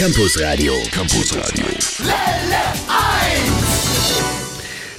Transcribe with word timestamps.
Campus 0.00 0.40
Radio. 0.40 0.72
Campus 0.92 1.36
Radio. 1.36 1.66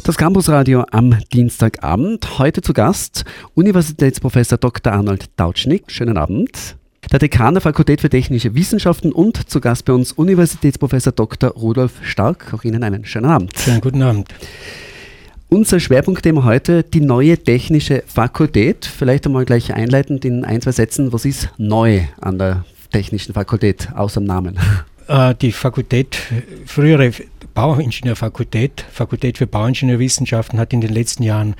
Das 0.04 0.16
Campusradio 0.16 0.86
am 0.92 1.18
Dienstagabend. 1.34 2.38
Heute 2.38 2.62
zu 2.62 2.72
Gast 2.74 3.26
Universitätsprofessor 3.56 4.60
Dr. 4.60 4.94
Arnold 4.94 5.32
Dautschnik. 5.38 5.86
Schönen 5.88 6.18
Abend. 6.18 6.76
Der 7.12 7.18
Dekan 7.18 7.56
der 7.56 7.62
Fakultät 7.62 8.02
für 8.02 8.12
Technische 8.12 8.54
Wissenschaften 8.54 9.12
und 9.12 9.50
zu 9.50 9.60
Gast 9.60 9.86
bei 9.86 9.94
uns 9.94 10.12
Universitätsprofessor 10.12 11.14
Dr. 11.14 11.50
Rudolf 11.50 11.94
Stark. 12.04 12.54
Auch 12.54 12.64
Ihnen 12.64 12.84
einen 12.84 13.04
schönen 13.04 13.26
Abend. 13.26 13.58
Schönen 13.58 13.82
guten 13.82 14.04
Abend. 14.04 14.28
Unser 15.50 15.80
Schwerpunktthema 15.80 16.44
heute, 16.44 16.84
die 16.84 17.02
neue 17.02 17.40
technische 17.40 18.04
Fakultät. 18.06 18.86
Vielleicht 18.86 19.26
einmal 19.26 19.46
gleich 19.46 19.74
einleitend 19.74 20.26
in 20.26 20.46
ein, 20.46 20.62
zwei 20.62 20.74
Sätzen. 20.74 21.12
Was 21.12 21.26
ist 21.26 21.50
neu 21.58 22.02
an 22.22 22.38
der 22.38 22.66
technischen 22.92 23.34
Fakultät, 23.34 23.90
außer 23.96 24.22
dem 24.22 24.28
Namen? 24.28 24.60
Äh, 25.08 25.36
die 25.36 25.52
Fakultät, 25.52 26.18
frühere 26.66 27.12
Bauingenieurfakultät, 27.54 28.86
Fakultät 28.92 29.38
für 29.38 29.48
Bauingenieurwissenschaften, 29.48 30.60
hat 30.60 30.74
in 30.74 30.82
den 30.82 30.94
letzten 30.94 31.24
Jahren 31.24 31.56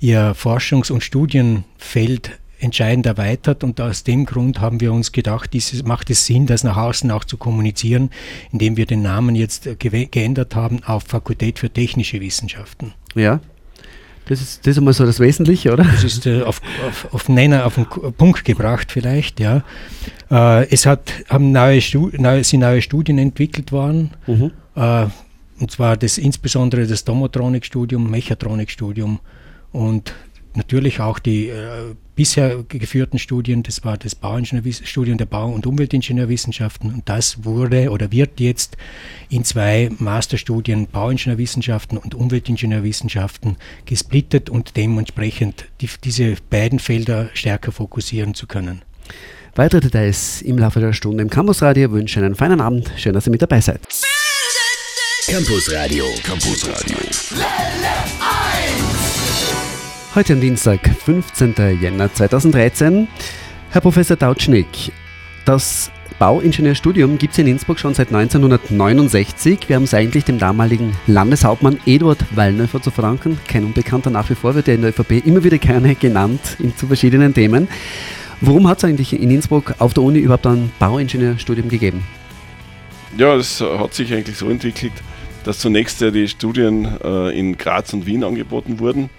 ihr 0.00 0.34
Forschungs- 0.34 0.90
und 0.90 1.02
Studienfeld 1.02 2.38
entscheidend 2.58 3.06
erweitert 3.06 3.62
und 3.62 3.80
aus 3.80 4.02
dem 4.02 4.24
Grund 4.24 4.60
haben 4.60 4.80
wir 4.80 4.92
uns 4.92 5.12
gedacht, 5.12 5.52
dieses, 5.52 5.84
macht 5.84 6.08
es 6.10 6.24
Sinn, 6.24 6.46
das 6.46 6.64
nach 6.64 6.76
außen 6.76 7.10
auch 7.10 7.24
zu 7.24 7.36
kommunizieren, 7.36 8.10
indem 8.50 8.76
wir 8.76 8.86
den 8.86 9.02
Namen 9.02 9.34
jetzt 9.34 9.68
geändert 9.78 10.54
haben 10.54 10.82
auf 10.84 11.04
Fakultät 11.04 11.58
für 11.58 11.70
technische 11.70 12.20
Wissenschaften. 12.20 12.94
Ja, 13.14 13.40
das 14.26 14.40
ist, 14.40 14.66
das 14.66 14.72
ist 14.72 14.78
einmal 14.78 14.92
so 14.92 15.06
das 15.06 15.20
Wesentliche, 15.20 15.72
oder? 15.72 15.84
Das 15.84 16.04
ist 16.04 16.26
äh, 16.26 16.42
auf, 16.42 16.60
auf, 16.86 17.14
auf 17.14 17.28
Nenner, 17.28 17.64
auf 17.64 17.76
den 17.76 17.86
Punkt 18.14 18.44
gebracht 18.44 18.92
vielleicht, 18.92 19.40
ja. 19.40 19.62
Äh, 20.30 20.68
es 20.68 20.84
hat, 20.84 21.12
haben 21.28 21.52
neue, 21.52 21.80
neue, 22.18 22.44
sind 22.44 22.60
neue 22.60 22.82
Studien 22.82 23.18
entwickelt 23.18 23.72
worden, 23.72 24.10
mhm. 24.26 24.50
äh, 24.74 25.06
und 25.58 25.70
zwar 25.70 25.96
das, 25.96 26.18
insbesondere 26.18 26.86
das 26.86 27.04
Domotronikstudium, 27.04 28.10
Mechatronikstudium 28.10 29.20
und 29.72 30.12
natürlich 30.56 31.00
auch 31.00 31.18
die 31.18 31.48
äh, 31.48 31.94
bisher 32.14 32.62
geführten 32.68 33.18
Studien, 33.18 33.62
das 33.62 33.84
war 33.84 33.96
das 33.96 34.14
Bauingenieurstudium 34.14 35.18
der 35.18 35.26
Bau- 35.26 35.52
und 35.52 35.66
Umweltingenieurwissenschaften 35.66 36.92
und 36.92 37.08
das 37.08 37.44
wurde 37.44 37.90
oder 37.90 38.10
wird 38.10 38.40
jetzt 38.40 38.76
in 39.28 39.44
zwei 39.44 39.90
Masterstudien 39.98 40.86
Bauingenieurwissenschaften 40.86 41.98
und 41.98 42.14
Umweltingenieurwissenschaften 42.14 43.56
gesplittet 43.84 44.50
und 44.50 44.76
dementsprechend 44.76 45.66
die, 45.80 45.90
diese 46.02 46.36
beiden 46.50 46.78
Felder 46.78 47.28
stärker 47.34 47.72
fokussieren 47.72 48.34
zu 48.34 48.46
können. 48.46 48.82
Weitere 49.54 49.80
Details 49.80 50.42
im 50.42 50.58
Laufe 50.58 50.80
der 50.80 50.92
Stunde 50.92 51.22
im 51.22 51.30
Campusradio. 51.30 51.90
Wünsche 51.90 52.20
einen 52.20 52.34
feinen 52.34 52.60
Abend. 52.60 52.92
Schön, 52.96 53.14
dass 53.14 53.26
ihr 53.26 53.30
mit 53.30 53.40
dabei 53.40 53.60
seid. 53.60 53.80
Campusradio. 55.26 56.04
Campusradio. 56.22 56.98
Heute 60.16 60.32
am 60.32 60.40
Dienstag, 60.40 60.80
15. 60.88 61.54
Jänner 61.78 62.10
2013. 62.10 63.06
Herr 63.68 63.80
Professor 63.82 64.16
Dautschnik, 64.16 64.66
das 65.44 65.90
Bauingenieurstudium 66.18 67.18
gibt 67.18 67.34
es 67.34 67.38
in 67.38 67.46
Innsbruck 67.46 67.78
schon 67.78 67.92
seit 67.92 68.08
1969. 68.08 69.68
Wir 69.68 69.76
haben 69.76 69.82
es 69.82 69.92
eigentlich 69.92 70.24
dem 70.24 70.38
damaligen 70.38 70.96
Landeshauptmann 71.06 71.78
Eduard 71.84 72.24
Wallnöfer 72.34 72.80
zu 72.80 72.90
verdanken. 72.90 73.38
Kein 73.46 73.66
Unbekannter 73.66 74.08
nach 74.08 74.30
wie 74.30 74.36
vor, 74.36 74.54
wird 74.54 74.68
er 74.68 74.76
in 74.76 74.80
der 74.80 74.98
ÖVP 74.98 75.26
immer 75.26 75.44
wieder 75.44 75.58
gerne 75.58 75.94
genannt 75.94 76.40
in, 76.60 76.74
zu 76.74 76.86
verschiedenen 76.86 77.34
Themen. 77.34 77.68
Warum 78.40 78.68
hat 78.68 78.78
es 78.78 78.84
eigentlich 78.84 79.12
in 79.12 79.30
Innsbruck 79.30 79.74
auf 79.80 79.92
der 79.92 80.02
Uni 80.02 80.20
überhaupt 80.20 80.46
ein 80.46 80.72
Bauingenieurstudium 80.78 81.68
gegeben? 81.68 82.02
Ja, 83.18 83.34
es 83.34 83.60
hat 83.60 83.92
sich 83.92 84.14
eigentlich 84.14 84.38
so 84.38 84.48
entwickelt, 84.48 84.94
dass 85.44 85.58
zunächst 85.58 86.00
die 86.00 86.26
Studien 86.26 86.88
äh, 87.04 87.38
in 87.38 87.58
Graz 87.58 87.92
und 87.92 88.06
Wien 88.06 88.24
angeboten 88.24 88.78
wurden. 88.78 89.10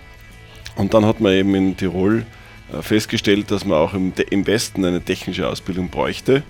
Und 0.77 0.93
dann 0.93 1.05
hat 1.05 1.19
man 1.19 1.33
eben 1.33 1.53
in 1.55 1.75
Tirol 1.75 2.25
äh, 2.71 2.81
festgestellt, 2.81 3.51
dass 3.51 3.65
man 3.65 3.77
auch 3.77 3.93
im, 3.93 4.13
im 4.29 4.47
Westen 4.47 4.85
eine 4.85 5.01
technische 5.01 5.47
Ausbildung 5.47 5.89
bräuchte. 5.89 6.43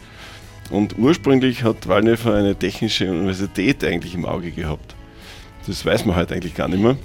Und 0.69 0.97
ursprünglich 0.97 1.63
hat 1.63 1.87
Wallnöfer 1.87 2.35
eine 2.35 2.55
technische 2.55 3.09
Universität 3.09 3.83
eigentlich 3.83 4.13
im 4.13 4.25
Auge 4.25 4.51
gehabt. 4.51 4.95
Das 5.65 5.85
weiß 5.85 6.05
man 6.05 6.15
heute 6.15 6.35
eigentlich 6.35 6.55
gar 6.55 6.67
nicht 6.67 6.81
mehr. 6.81 6.97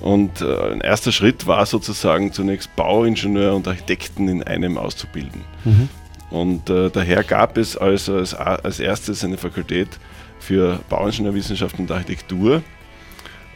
Und 0.00 0.40
äh, 0.40 0.72
ein 0.72 0.80
erster 0.80 1.12
Schritt 1.12 1.46
war 1.46 1.64
sozusagen 1.66 2.32
zunächst 2.32 2.74
Bauingenieur 2.76 3.54
und 3.54 3.68
Architekten 3.68 4.28
in 4.28 4.42
einem 4.42 4.78
auszubilden. 4.78 5.42
Mhm. 5.64 5.88
Und 6.30 6.70
äh, 6.70 6.90
daher 6.90 7.22
gab 7.22 7.56
es 7.56 7.76
also 7.76 8.16
als, 8.16 8.34
als 8.34 8.80
erstes 8.80 9.24
eine 9.24 9.36
Fakultät 9.36 9.88
für 10.38 10.80
Bauingenieurwissenschaften 10.88 11.86
und 11.86 11.90
Architektur. 11.90 12.62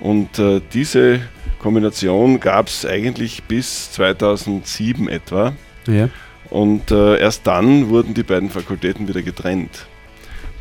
Und 0.01 0.39
äh, 0.39 0.61
diese 0.73 1.21
Kombination 1.61 2.41
gab 2.41 2.69
es 2.69 2.85
eigentlich 2.85 3.45
bis 3.45 3.93
2007 3.93 5.09
etwa. 5.09 5.53
Ja. 5.87 6.09
Und 6.49 6.91
äh, 6.91 7.19
erst 7.19 7.47
dann 7.47 7.91
wurden 7.91 8.15
die 8.15 8.25
beiden 8.25 8.51
Fakultäten 8.51 9.07
wieder 9.07 9.23
getrennt. 9.23 9.87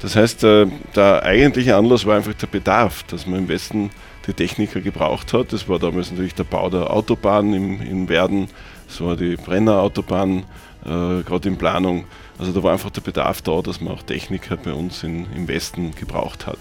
Das 0.01 0.15
heißt, 0.15 0.43
äh, 0.43 0.67
der 0.95 1.23
eigentliche 1.23 1.75
Anlass 1.75 2.05
war 2.05 2.15
einfach 2.15 2.33
der 2.33 2.47
Bedarf, 2.47 3.03
dass 3.03 3.25
man 3.25 3.39
im 3.39 3.47
Westen 3.47 3.89
die 4.27 4.33
Techniker 4.33 4.81
gebraucht 4.81 5.33
hat. 5.33 5.51
Das 5.51 5.67
war 5.67 5.79
damals 5.79 6.11
natürlich 6.11 6.35
der 6.35 6.43
Bau 6.43 6.69
der 6.69 6.91
Autobahn 6.91 7.53
im, 7.53 7.81
in 7.81 8.07
Werden, 8.07 8.47
das 8.87 9.01
war 9.01 9.15
die 9.15 9.35
Brenner 9.35 9.81
Autobahn, 9.81 10.43
äh, 10.85 11.23
gerade 11.23 11.49
in 11.49 11.57
Planung. 11.57 12.05
Also 12.37 12.53
da 12.53 12.63
war 12.63 12.71
einfach 12.71 12.91
der 12.91 13.01
Bedarf 13.01 13.41
da, 13.41 13.61
dass 13.61 13.81
man 13.81 13.93
auch 13.93 14.03
Techniker 14.03 14.57
bei 14.57 14.73
uns 14.73 15.03
in, 15.03 15.25
im 15.35 15.47
Westen 15.47 15.93
gebraucht 15.95 16.47
hat. 16.47 16.59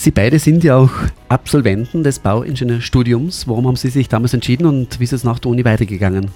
Sie 0.00 0.12
beide 0.12 0.38
sind 0.38 0.64
ja 0.64 0.78
auch 0.78 0.92
Absolventen 1.28 2.02
des 2.02 2.20
Bauingenieurstudiums. 2.20 3.46
Warum 3.46 3.66
haben 3.66 3.76
Sie 3.76 3.90
sich 3.90 4.08
damals 4.08 4.32
entschieden 4.32 4.64
und 4.64 4.98
wie 4.98 5.04
ist 5.04 5.12
es 5.12 5.24
nach 5.24 5.38
der 5.38 5.50
Uni 5.50 5.62
weitergegangen? 5.62 6.30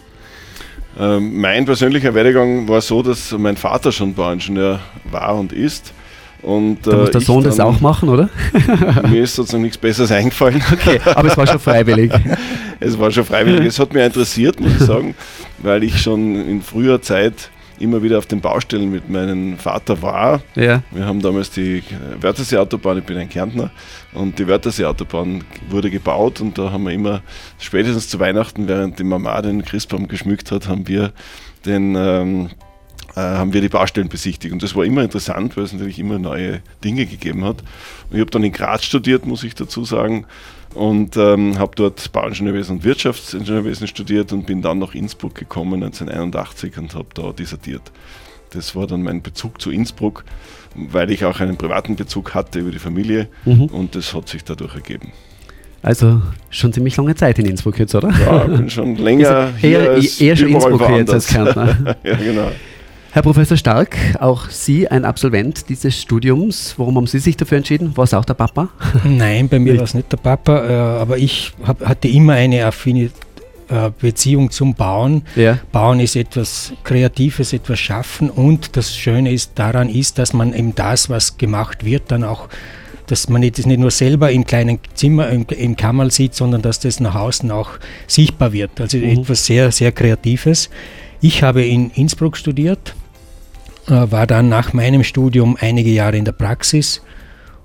Ähm, 1.01 1.41
mein 1.41 1.65
persönlicher 1.65 2.13
Werdegang 2.13 2.69
war 2.69 2.83
so, 2.83 3.03
dass 3.03 3.33
mein 3.33 3.57
Vater 3.57 3.91
schon 3.91 4.13
Bauingenieur 4.13 4.81
war 5.11 5.37
und 5.37 5.55
ist. 5.55 5.95
Und, 6.43 6.87
da 6.87 6.95
muss 6.95 7.11
der 7.13 7.23
äh, 7.23 7.25
Sohn 7.25 7.43
das 7.43 7.59
auch 7.59 7.81
machen, 7.81 8.11
oder? 8.11 8.29
mir 9.09 9.23
ist 9.23 9.35
sozusagen 9.35 9.63
nichts 9.63 9.79
Besseres 9.79 10.13
eingefallen. 10.13 10.63
Okay, 10.71 11.01
aber 11.03 11.29
es 11.29 11.37
war 11.39 11.47
schon 11.47 11.59
freiwillig. 11.59 12.13
es 12.81 12.99
war 12.99 13.11
schon 13.13 13.25
freiwillig. 13.25 13.65
Es 13.65 13.79
hat 13.79 13.95
mich 13.95 14.05
interessiert, 14.05 14.61
muss 14.61 14.73
ich 14.73 14.79
sagen, 14.87 15.15
weil 15.63 15.85
ich 15.85 16.03
schon 16.03 16.35
in 16.35 16.61
früher 16.61 17.01
Zeit 17.01 17.49
immer 17.81 18.03
wieder 18.03 18.19
auf 18.19 18.27
den 18.27 18.41
Baustellen 18.41 18.91
mit 18.91 19.09
meinem 19.09 19.59
Vater 19.59 20.01
war. 20.03 20.43
Ja. 20.55 20.83
Wir 20.91 21.07
haben 21.07 21.21
damals 21.21 21.51
die 21.51 21.83
Wörthersee-Autobahn, 22.21 22.99
ich 22.99 23.05
bin 23.05 23.17
ein 23.17 23.29
Kärntner, 23.29 23.71
und 24.13 24.39
die 24.39 24.47
Wörthersee-Autobahn 24.47 25.45
wurde 25.71 25.91
gebaut 25.91 26.41
und 26.41 26.57
da 26.59 26.71
haben 26.71 26.85
wir 26.85 26.93
immer, 26.93 27.23
spätestens 27.59 28.09
zu 28.09 28.21
Weihnachten, 28.21 28.69
während 28.69 28.99
die 28.99 29.05
Mama 29.05 29.41
den 29.43 29.65
Christbaum 29.65 30.09
geschmückt 30.09 30.51
hat, 30.51 30.69
haben 30.69 30.87
wir 30.89 31.13
den 31.65 31.95
ähm, 31.97 32.51
äh, 33.17 33.21
haben 33.21 33.53
wir 33.53 33.61
die 33.61 33.69
Baustellen 33.69 34.09
besichtigt. 34.09 34.53
Und 34.53 34.63
das 34.63 34.75
war 34.75 34.85
immer 34.85 35.03
interessant, 35.03 35.57
weil 35.57 35.65
es 35.65 35.73
natürlich 35.73 36.01
immer 36.01 36.19
neue 36.19 36.63
Dinge 36.83 37.07
gegeben 37.07 37.45
hat. 37.45 37.61
Und 38.11 38.17
ich 38.17 38.21
habe 38.21 38.31
dann 38.31 38.43
in 38.43 38.53
Graz 38.53 38.85
studiert, 38.85 39.25
muss 39.25 39.45
ich 39.45 39.55
dazu 39.55 39.85
sagen, 39.85 40.27
und 40.75 41.17
ähm, 41.17 41.59
habe 41.59 41.73
dort 41.77 42.13
Bauingenieurwesen 42.13 42.77
und 42.77 42.85
Wirtschaftsingenieurwesen 42.85 43.87
studiert 43.87 44.33
und 44.33 44.47
bin 44.47 44.63
dann 44.63 44.79
nach 44.79 44.95
Innsbruck 44.95 45.35
gekommen 45.35 45.83
1981 45.83 46.77
und 46.79 46.95
habe 46.95 47.09
da 47.15 47.33
dissertiert. 47.33 47.93
Das 48.51 48.77
war 48.77 48.87
dann 48.87 49.03
mein 49.03 49.23
Bezug 49.23 49.61
zu 49.61 49.71
Innsbruck, 49.71 50.25
weil 50.75 51.11
ich 51.11 51.25
auch 51.25 51.41
einen 51.41 51.57
privaten 51.57 51.97
Bezug 51.97 52.35
hatte 52.35 52.61
über 52.61 52.71
die 52.71 52.79
Familie 52.79 53.29
mhm. 53.45 53.65
und 53.65 53.95
das 53.95 54.15
hat 54.15 54.29
sich 54.29 54.45
dadurch 54.45 54.75
ergeben. 54.75 55.13
Also 55.83 56.23
schon 56.49 56.73
ziemlich 56.73 56.97
lange 56.97 57.15
Zeit 57.15 57.39
in 57.39 57.47
Innsbruck 57.47 57.79
jetzt, 57.79 57.95
oder? 57.95 58.11
Ja, 58.11 58.45
bin 58.45 58.71
schon 58.71 58.97
länger 59.05 59.53
hier 59.59 59.81
eher, 59.81 59.91
als 59.91 60.21
eher 60.21 60.37
schon 60.37 60.49
Innsbruck 60.49 60.89
jetzt 60.91 61.13
als 61.13 61.27
Kärntner. 61.27 61.97
ja, 62.03 62.17
genau. 62.17 62.51
Herr 63.15 63.23
Professor 63.23 63.57
Stark, 63.57 63.97
auch 64.19 64.51
Sie 64.51 64.89
ein 64.89 65.05
Absolvent 65.05 65.69
dieses 65.69 66.03
Studiums. 66.03 66.75
Warum 66.79 66.97
haben 66.97 67.07
Sie 67.07 67.21
sich 67.21 67.37
dafür 67.37 67.59
entschieden? 67.59 67.97
War 67.97 68.03
es 68.03 68.13
auch 68.13 68.25
der 68.25 68.35
Papa? 68.35 68.71
Nein, 69.05 69.49
bei 69.49 69.61
mir 69.61 69.77
war 69.77 69.85
es 69.85 69.95
nicht 69.95 70.11
der 70.11 70.17
Papa, 70.17 70.69
äh, 70.69 70.73
aber 71.01 71.17
ich 71.17 71.53
hab, 71.63 71.87
hatte 71.87 72.09
immer 72.09 72.33
eine 72.33 72.67
Affinität. 72.67 73.13
Äh, 73.69 73.93
Beziehung 74.01 74.51
zum 74.51 74.75
Bauen. 74.75 75.23
Ja. 75.37 75.61
Bauen 75.71 76.01
ist 76.01 76.17
etwas 76.17 76.73
Kreatives, 76.83 77.53
etwas 77.53 77.79
Schaffen 77.79 78.31
und 78.31 78.77
das 78.77 78.97
Schöne 78.97 79.33
ist 79.33 79.53
daran 79.55 79.89
ist, 79.89 80.19
dass 80.19 80.33
man 80.33 80.53
eben 80.53 80.75
das, 80.75 81.09
was 81.09 81.39
gemacht 81.39 81.85
wird, 81.85 82.11
dann 82.11 82.25
auch, 82.25 82.49
dass 83.07 83.29
man 83.29 83.43
das 83.43 83.65
nicht 83.65 83.79
nur 83.79 83.93
selber 83.93 84.33
im 84.33 84.45
kleinen 84.45 84.81
Zimmer, 84.95 85.29
im, 85.29 85.47
im 85.49 85.77
Kammerl 85.77 86.11
sieht, 86.11 86.35
sondern 86.35 86.63
dass 86.63 86.81
das 86.81 86.99
nach 86.99 87.15
außen 87.15 87.51
auch 87.53 87.71
sichtbar 88.09 88.53
wird. 88.53 88.81
Also 88.81 88.99
mhm. 88.99 89.21
etwas 89.21 89.47
sehr, 89.47 89.71
sehr 89.71 89.93
Kreatives. 89.93 90.69
Ich 91.21 91.45
habe 91.45 91.65
in 91.65 91.91
Innsbruck 91.91 92.37
studiert, 92.37 92.95
war 93.87 94.27
dann 94.27 94.49
nach 94.49 94.73
meinem 94.73 95.05
Studium 95.05 95.57
einige 95.61 95.91
Jahre 95.91 96.17
in 96.17 96.25
der 96.25 96.33
Praxis 96.33 97.03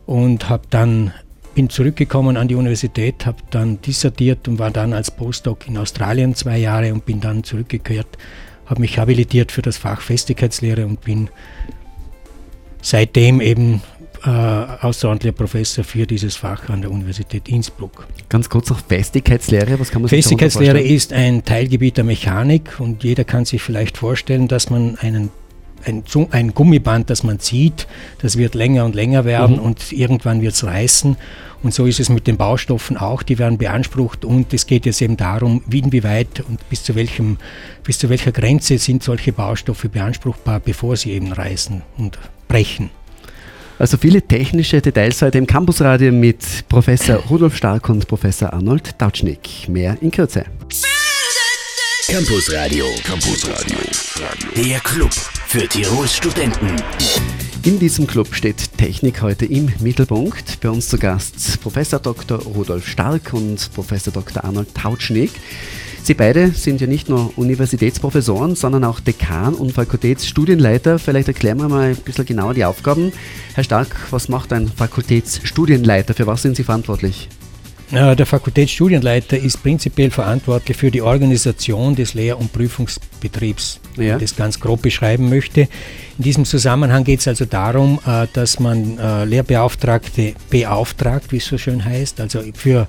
und 0.06 0.50
habe 0.50 0.64
dann 0.70 1.14
bin 1.56 1.70
zurückgekommen 1.70 2.38
an 2.38 2.48
die 2.48 2.56
Universität, 2.56 3.26
habe 3.26 3.40
dann 3.50 3.82
dissertiert 3.82 4.48
und 4.48 4.60
war 4.60 4.72
dann 4.72 4.94
als 4.94 5.12
Postdoc 5.12 5.68
in 5.68 5.78
Australien 5.78 6.36
zwei 6.36 6.58
Jahre 6.58 6.94
und 6.94 7.06
bin 7.06 7.20
dann 7.20 7.44
zurückgekehrt, 7.44 8.08
habe 8.66 8.82
mich 8.82 8.98
habilitiert 8.98 9.52
für 9.52 9.62
das 9.62 9.78
Fach 9.78 10.02
Festigkeitslehre 10.02 10.86
und 10.86 11.02
bin 11.02 11.30
seitdem 12.82 13.42
eben 13.42 13.82
äh, 14.24 14.30
außerordentlicher 14.30 15.36
Professor 15.36 15.84
für 15.84 16.06
dieses 16.06 16.36
Fach 16.36 16.70
an 16.70 16.82
der 16.82 16.92
Universität 16.92 17.50
Innsbruck. 17.50 18.08
Ganz 18.30 18.50
kurz 18.50 18.70
noch 18.70 18.80
Festigkeitslehre, 18.80 19.80
was 19.80 19.92
kann 19.92 20.02
man 20.02 20.10
sich 20.10 20.24
Festigkeitslehre 20.24 20.82
ist 20.82 21.14
ein 21.14 21.44
Teilgebiet 21.44 21.98
der 21.98 22.04
Mechanik 22.04 22.80
und 22.80 23.04
jeder 23.04 23.24
kann 23.24 23.46
sich 23.46 23.62
vielleicht 23.62 23.98
vorstellen, 23.98 24.48
dass 24.48 24.70
man 24.70 24.98
einen 24.98 25.30
ein, 25.86 26.04
ein, 26.32 26.54
Gummiband, 26.54 27.10
das 27.10 27.24
man 27.24 27.40
zieht, 27.40 27.88
das 28.22 28.38
wird 28.38 28.56
länger 28.56 28.86
und 28.86 28.96
länger 28.96 29.26
werden 29.26 29.58
mhm. 29.58 29.64
und 29.64 29.92
irgendwann 29.92 30.42
wird 30.42 30.54
es 30.54 30.64
reißen. 30.64 31.18
Und 31.62 31.74
so 31.74 31.86
ist 31.86 32.00
es 32.00 32.10
mit 32.10 32.26
den 32.26 32.38
Baustoffen 32.38 32.96
auch, 32.96 33.22
die 33.22 33.38
werden 33.38 33.58
beansprucht 33.58 34.24
und 34.24 34.54
es 34.54 34.66
geht 34.66 34.86
jetzt 34.86 35.02
eben 35.02 35.18
darum, 35.18 35.62
wie 35.68 35.80
inwieweit 35.80 36.40
und 36.48 36.68
bis 36.70 36.84
zu, 36.84 36.96
welchem, 36.96 37.38
bis 37.84 38.00
zu 38.00 38.10
welcher 38.10 38.32
Grenze 38.32 38.78
sind 38.78 39.04
solche 39.04 39.34
Baustoffe 39.34 39.90
beanspruchbar, 39.92 40.62
bevor 40.62 40.96
sie 40.96 41.12
eben 41.12 41.34
reißen 41.34 41.82
und 41.98 42.18
brechen. 42.48 42.90
Also 43.78 43.98
viele 43.98 44.22
technische 44.22 44.82
Details 44.82 45.22
heute 45.22 45.38
im 45.38 45.48
Campusradio 45.48 46.12
mit 46.12 46.68
Professor 46.68 47.16
Rudolf 47.30 47.56
Stark 47.56 47.88
und 47.88 48.06
Professor 48.08 48.52
Arnold 48.52 48.98
Tautschnick. 49.00 49.70
Mehr 49.70 49.98
in 50.02 50.12
Kürze. 50.12 50.46
Campusradio. 52.10 52.86
Campusradio. 53.06 53.78
Der 54.58 54.80
Club 54.82 55.12
für 55.50 55.68
Tirols 55.68 56.16
Studenten. 56.16 56.76
In 57.64 57.80
diesem 57.80 58.06
Club 58.06 58.36
steht 58.36 58.78
Technik 58.78 59.24
heute 59.24 59.48
im 59.48 59.74
Mittelpunkt. 59.80 60.60
Bei 60.62 60.70
uns 60.70 60.90
zu 60.90 61.00
Gast 61.00 61.60
Professor 61.62 62.00
Dr. 62.00 62.38
Rudolf 62.38 62.88
Stark 62.88 63.34
und 63.34 63.74
Professor 63.74 64.14
Dr. 64.14 64.44
Arnold 64.44 64.76
Tautschnick. 64.76 65.32
Sie 66.04 66.14
beide 66.14 66.52
sind 66.52 66.82
ja 66.82 66.86
nicht 66.86 67.10
nur 67.10 67.36
Universitätsprofessoren, 67.36 68.54
sondern 68.56 68.84
auch 68.84 69.00
Dekan 69.00 69.56
und 69.56 69.72
Fakultätsstudienleiter. 69.72 71.00
Vielleicht 71.00 71.30
erklären 71.30 71.58
wir 71.58 71.68
mal 71.68 71.90
ein 71.90 71.96
bisschen 71.96 72.28
genauer 72.28 72.54
die 72.54 72.66
Aufgaben. 72.66 73.12
Herr 73.56 73.64
Stark, 73.64 73.96
was 74.12 74.30
macht 74.30 74.54
ein 74.54 74.68
Fakultätsstudienleiter? 74.68 76.14
Für 76.14 76.28
was 76.28 76.44
sind 76.44 76.58
Sie 76.58 76.64
verantwortlich? 76.64 77.28
Der 77.92 78.26
Fakultätsstudienleiter 78.26 79.36
ist 79.36 79.64
prinzipiell 79.64 80.12
verantwortlich 80.12 80.78
für 80.78 80.92
die 80.92 81.02
Organisation 81.02 81.96
des 81.96 82.14
Lehr- 82.14 82.38
und 82.38 82.54
Prüfungsbetriebs, 82.54 83.80
wenn 83.96 84.08
ja. 84.08 84.16
ich 84.16 84.22
das 84.22 84.36
ganz 84.36 84.60
grob 84.60 84.84
beschreiben 84.84 85.28
möchte. 85.28 85.62
In 85.62 86.24
diesem 86.24 86.46
Zusammenhang 86.46 87.04
geht 87.04 87.22
es 87.22 87.28
also 87.28 87.46
darum, 87.46 88.00
äh, 88.06 88.28
dass 88.34 88.60
man 88.60 89.00
äh, 89.00 89.26
Lehrbeauftragte 89.26 90.36
beauftragt, 90.52 91.32
wie 91.32 91.38
es 91.38 91.46
so 91.46 91.58
schön 91.58 91.84
heißt, 91.84 92.22
also 92.22 92.44
für 92.54 92.86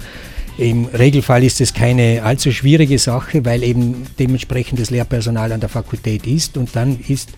im 0.58 0.84
Regelfall 0.84 1.44
ist 1.44 1.62
es 1.62 1.72
keine 1.72 2.22
allzu 2.22 2.52
schwierige 2.52 2.98
Sache, 2.98 3.42
weil 3.46 3.62
eben 3.62 4.06
dementsprechend 4.18 4.78
das 4.78 4.90
Lehrpersonal 4.90 5.52
an 5.52 5.60
der 5.60 5.70
Fakultät 5.70 6.26
ist 6.26 6.58
und 6.58 6.76
dann 6.76 7.00
ist, 7.08 7.30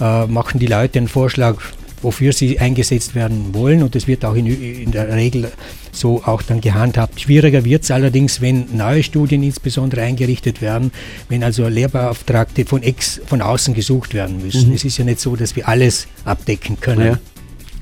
äh, 0.00 0.26
machen 0.26 0.58
die 0.58 0.66
Leute 0.66 0.98
einen 0.98 1.08
Vorschlag, 1.08 1.56
wofür 2.02 2.32
sie 2.32 2.58
eingesetzt 2.58 3.14
werden 3.14 3.54
wollen 3.54 3.82
und 3.82 3.94
das 3.94 4.06
wird 4.06 4.24
auch 4.24 4.34
in, 4.34 4.46
in 4.46 4.90
der 4.90 5.14
Regel 5.14 5.50
so 5.92 6.22
auch 6.24 6.42
dann 6.42 6.60
gehandhabt. 6.60 7.20
Schwieriger 7.20 7.64
wird 7.64 7.84
es 7.84 7.90
allerdings, 7.90 8.40
wenn 8.40 8.76
neue 8.76 9.02
Studien 9.02 9.42
insbesondere 9.42 10.02
eingerichtet 10.02 10.60
werden, 10.60 10.90
wenn 11.28 11.44
also 11.44 11.68
Lehrbeauftragte 11.68 12.64
von, 12.64 12.82
ex, 12.82 13.20
von 13.26 13.42
außen 13.42 13.74
gesucht 13.74 14.14
werden 14.14 14.42
müssen. 14.42 14.70
Mhm. 14.70 14.74
Es 14.74 14.84
ist 14.84 14.98
ja 14.98 15.04
nicht 15.04 15.20
so, 15.20 15.36
dass 15.36 15.54
wir 15.54 15.68
alles 15.68 16.06
abdecken 16.24 16.80
können. 16.80 17.06
Ja. 17.06 17.18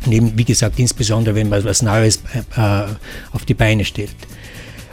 Neben, 0.06 0.36
wie 0.36 0.44
gesagt, 0.44 0.78
insbesondere 0.78 1.34
wenn 1.34 1.48
man 1.48 1.62
was 1.64 1.82
Neues 1.82 2.20
äh, 2.56 2.60
auf 3.32 3.44
die 3.46 3.54
Beine 3.54 3.84
stellt. 3.84 4.16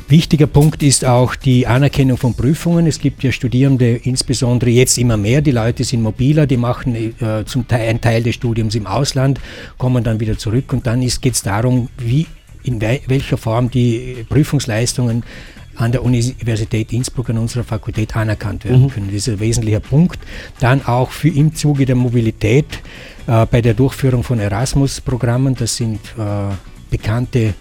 Wichtiger 0.09 0.47
Punkt 0.47 0.83
ist 0.83 1.03
auch 1.03 1.35
die 1.35 1.67
Anerkennung 1.67 2.15
von 2.15 2.33
Prüfungen. 2.33 2.87
Es 2.87 2.99
gibt 2.99 3.23
ja 3.23 3.33
Studierende, 3.33 3.97
insbesondere 3.97 4.69
jetzt 4.69 4.97
immer 4.97 5.17
mehr, 5.17 5.41
die 5.41 5.51
Leute 5.51 5.83
sind 5.83 6.01
mobiler, 6.01 6.47
die 6.47 6.55
machen 6.55 6.95
äh, 6.95 7.43
zum 7.45 7.67
Teil 7.67 7.89
einen 7.89 7.99
Teil 7.99 8.23
des 8.23 8.35
Studiums 8.35 8.73
im 8.75 8.87
Ausland, 8.87 9.41
kommen 9.77 10.05
dann 10.05 10.21
wieder 10.21 10.37
zurück 10.37 10.71
und 10.71 10.87
dann 10.87 11.01
geht 11.01 11.33
es 11.33 11.41
darum, 11.41 11.89
wie, 11.97 12.25
in 12.63 12.79
we 12.79 13.01
welcher 13.07 13.35
Form 13.35 13.69
die 13.69 14.25
Prüfungsleistungen 14.29 15.23
an 15.75 15.91
der 15.91 16.05
Universität 16.05 16.93
Innsbruck, 16.93 17.29
an 17.29 17.37
unserer 17.37 17.65
Fakultät 17.65 18.15
anerkannt 18.15 18.63
werden 18.63 18.83
mhm. 18.83 18.89
können. 18.89 19.07
Das 19.07 19.27
ist 19.27 19.27
ein 19.27 19.41
wesentlicher 19.41 19.81
Punkt. 19.81 20.19
Dann 20.61 20.85
auch 20.85 21.11
für 21.11 21.29
im 21.29 21.53
Zuge 21.53 21.85
der 21.85 21.95
Mobilität 21.95 22.79
äh, 23.27 23.45
bei 23.45 23.61
der 23.61 23.73
Durchführung 23.73 24.23
von 24.23 24.39
Erasmus-Programmen, 24.39 25.53
das 25.55 25.75
sind 25.75 25.99
äh, 26.17 26.53
bekannte 26.89 27.55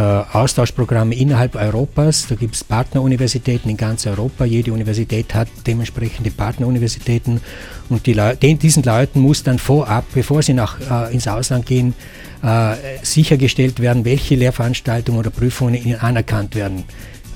Austauschprogramme 0.00 1.14
innerhalb 1.14 1.56
Europas. 1.56 2.26
Da 2.28 2.36
gibt 2.36 2.54
es 2.54 2.62
Partneruniversitäten 2.62 3.70
in 3.70 3.76
ganz 3.76 4.06
Europa. 4.06 4.44
Jede 4.44 4.72
Universität 4.72 5.34
hat 5.34 5.48
dementsprechende 5.66 6.30
Partneruniversitäten. 6.30 7.40
Und 7.88 8.06
die 8.06 8.12
Le 8.12 8.36
den, 8.36 8.58
diesen 8.58 8.82
Leuten 8.84 9.20
muss 9.20 9.42
dann 9.42 9.58
vorab, 9.58 10.04
bevor 10.14 10.42
sie 10.42 10.54
nach, 10.54 10.78
äh, 10.80 11.12
ins 11.12 11.26
Ausland 11.26 11.66
gehen, 11.66 11.94
äh, 12.42 12.74
sichergestellt 13.02 13.80
werden, 13.80 14.04
welche 14.04 14.36
Lehrveranstaltungen 14.36 15.18
oder 15.18 15.30
Prüfungen 15.30 15.74
ihnen 15.74 15.98
anerkannt 15.98 16.54
werden. 16.54 16.84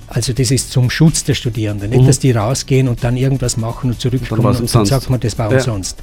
Also 0.06 0.32
das 0.32 0.50
ist 0.50 0.70
zum 0.70 0.90
Schutz 0.90 1.24
der 1.24 1.34
Studierenden. 1.34 1.90
Nicht, 1.90 2.02
mhm. 2.02 2.06
dass 2.06 2.18
die 2.18 2.32
rausgehen 2.32 2.86
und 2.86 3.02
dann 3.02 3.16
irgendwas 3.16 3.56
machen 3.56 3.90
und 3.90 4.00
zurückkommen 4.00 4.44
und, 4.44 4.60
und 4.60 4.74
dann 4.74 4.86
sagt 4.86 5.10
man, 5.10 5.18
das 5.18 5.38
war 5.38 5.50
ja. 5.50 5.56
umsonst. 5.56 5.96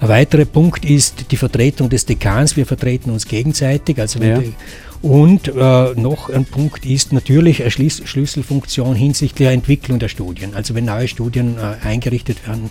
Ein 0.00 0.08
weiterer 0.08 0.44
Punkt 0.44 0.84
ist 0.84 1.30
die 1.32 1.36
Vertretung 1.36 1.90
des 1.90 2.06
Dekans. 2.06 2.56
Wir 2.56 2.64
vertreten 2.64 3.10
uns 3.10 3.26
gegenseitig. 3.26 4.00
Also 4.00 4.20
ja. 4.20 4.38
die, 4.38 4.54
und 5.02 5.48
äh, 5.48 5.94
noch 5.94 6.28
ein 6.28 6.44
Punkt 6.44 6.84
ist 6.84 7.12
natürlich 7.12 7.62
eine 7.62 7.70
Schlüs 7.70 8.02
Schlüsselfunktion 8.04 8.94
hinsichtlich 8.94 9.46
der 9.46 9.52
Entwicklung 9.52 9.98
der 9.98 10.08
Studien. 10.08 10.54
Also 10.54 10.74
wenn 10.74 10.86
neue 10.86 11.08
Studien 11.08 11.56
äh, 11.56 11.86
eingerichtet 11.86 12.46
werden, 12.46 12.70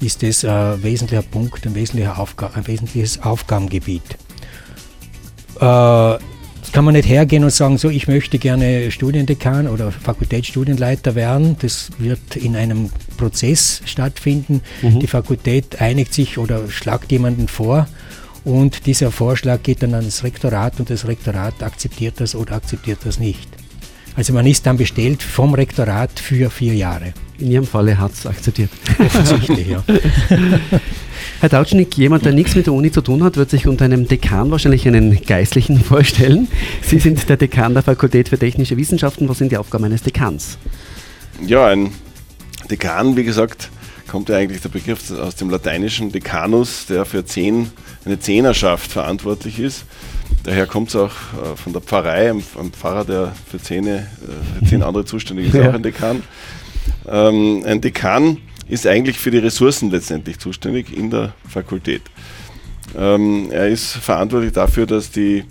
ist 0.00 0.22
das 0.22 0.44
ein 0.44 0.82
wesentlicher 0.82 1.22
Punkt, 1.22 1.66
ein, 1.66 1.74
wesentlicher 1.74 2.18
Aufga 2.18 2.50
ein 2.54 2.66
wesentliches 2.66 3.22
Aufgabengebiet. 3.22 4.02
Äh, 5.60 6.18
kann 6.74 6.84
man 6.84 6.94
nicht 6.94 7.08
hergehen 7.08 7.44
und 7.44 7.52
sagen, 7.52 7.78
so 7.78 7.88
ich 7.88 8.08
möchte 8.08 8.38
gerne 8.38 8.90
Studiendekan 8.90 9.68
oder 9.68 9.92
Fakultätsstudienleiter 9.92 11.14
werden. 11.14 11.54
Das 11.60 11.90
wird 11.98 12.34
in 12.34 12.56
einem 12.56 12.90
Prozess 13.16 13.80
stattfinden. 13.84 14.60
Mhm. 14.82 14.98
Die 14.98 15.06
Fakultät 15.06 15.80
einigt 15.80 16.12
sich 16.12 16.36
oder 16.36 16.68
schlagt 16.68 17.12
jemanden 17.12 17.46
vor 17.46 17.86
und 18.44 18.86
dieser 18.86 19.10
Vorschlag 19.10 19.62
geht 19.62 19.82
dann 19.82 19.94
ans 19.94 20.22
Rektorat 20.22 20.78
und 20.78 20.90
das 20.90 21.06
Rektorat 21.06 21.62
akzeptiert 21.62 22.14
das 22.18 22.34
oder 22.34 22.54
akzeptiert 22.54 22.98
das 23.04 23.18
nicht. 23.18 23.48
Also 24.16 24.32
man 24.32 24.46
ist 24.46 24.64
dann 24.66 24.76
bestellt 24.76 25.22
vom 25.22 25.54
Rektorat 25.54 26.20
für 26.20 26.50
vier 26.50 26.74
Jahre. 26.74 27.14
In 27.38 27.50
Ihrem 27.50 27.66
Falle 27.66 27.98
hat 27.98 28.12
es 28.12 28.26
akzeptiert. 28.26 28.70
Offensichtlich, 28.98 29.68
ja. 29.68 29.82
Herr 31.40 31.50
Tautschnik, 31.50 31.96
jemand, 31.96 32.24
der 32.24 32.32
nichts 32.32 32.54
mit 32.54 32.66
der 32.66 32.74
Uni 32.74 32.92
zu 32.92 33.00
tun 33.00 33.24
hat, 33.24 33.36
wird 33.36 33.50
sich 33.50 33.66
unter 33.66 33.86
einem 33.86 34.06
Dekan 34.06 34.52
wahrscheinlich 34.52 34.86
einen 34.86 35.20
Geistlichen 35.24 35.80
vorstellen. 35.84 36.46
Sie 36.82 37.00
sind 37.00 37.28
der 37.28 37.36
Dekan 37.36 37.74
der 37.74 37.82
Fakultät 37.82 38.28
für 38.28 38.38
Technische 38.38 38.76
Wissenschaften. 38.76 39.28
Was 39.28 39.38
sind 39.38 39.50
die 39.50 39.56
Aufgaben 39.56 39.84
eines 39.84 40.02
Dekans? 40.02 40.58
Ja, 41.44 41.66
ein 41.66 41.90
Dekan, 42.70 43.16
wie 43.16 43.24
gesagt, 43.24 43.70
kommt 44.14 44.28
ja 44.28 44.36
eigentlich 44.36 44.60
der 44.62 44.68
Begriff 44.68 45.10
aus 45.10 45.34
dem 45.34 45.50
lateinischen 45.50 46.12
Decanus, 46.12 46.86
der 46.86 47.04
für 47.04 47.24
zehn, 47.24 47.72
eine 48.04 48.20
Zehnerschaft 48.20 48.92
verantwortlich 48.92 49.58
ist. 49.58 49.86
Daher 50.44 50.68
kommt 50.68 50.90
es 50.90 50.94
auch 50.94 51.10
äh, 51.10 51.56
von 51.56 51.72
der 51.72 51.82
Pfarrei, 51.82 52.30
ein, 52.30 52.40
Pfarrer, 52.70 53.04
der 53.04 53.32
für, 53.50 53.60
Zähne, 53.60 54.06
äh, 54.22 54.60
für 54.60 54.66
zehn 54.66 54.84
andere 54.84 55.04
zuständig 55.04 55.48
ist, 55.48 55.54
ja. 55.56 55.68
auch 55.68 55.74
ein 55.74 55.82
Dekan. 55.82 56.22
Ähm, 57.08 57.64
ein 57.66 57.80
Dekan 57.80 58.36
ist 58.68 58.86
eigentlich 58.86 59.18
für 59.18 59.32
die 59.32 59.38
Ressourcen 59.38 59.90
letztendlich 59.90 60.38
zuständig 60.38 60.96
in 60.96 61.10
der 61.10 61.34
Fakultät. 61.48 62.02
Ähm, 62.96 63.48
er 63.50 63.66
ist 63.66 63.94
verantwortlich 63.94 64.52
dafür, 64.52 64.86
dass 64.86 65.10
die 65.10 65.42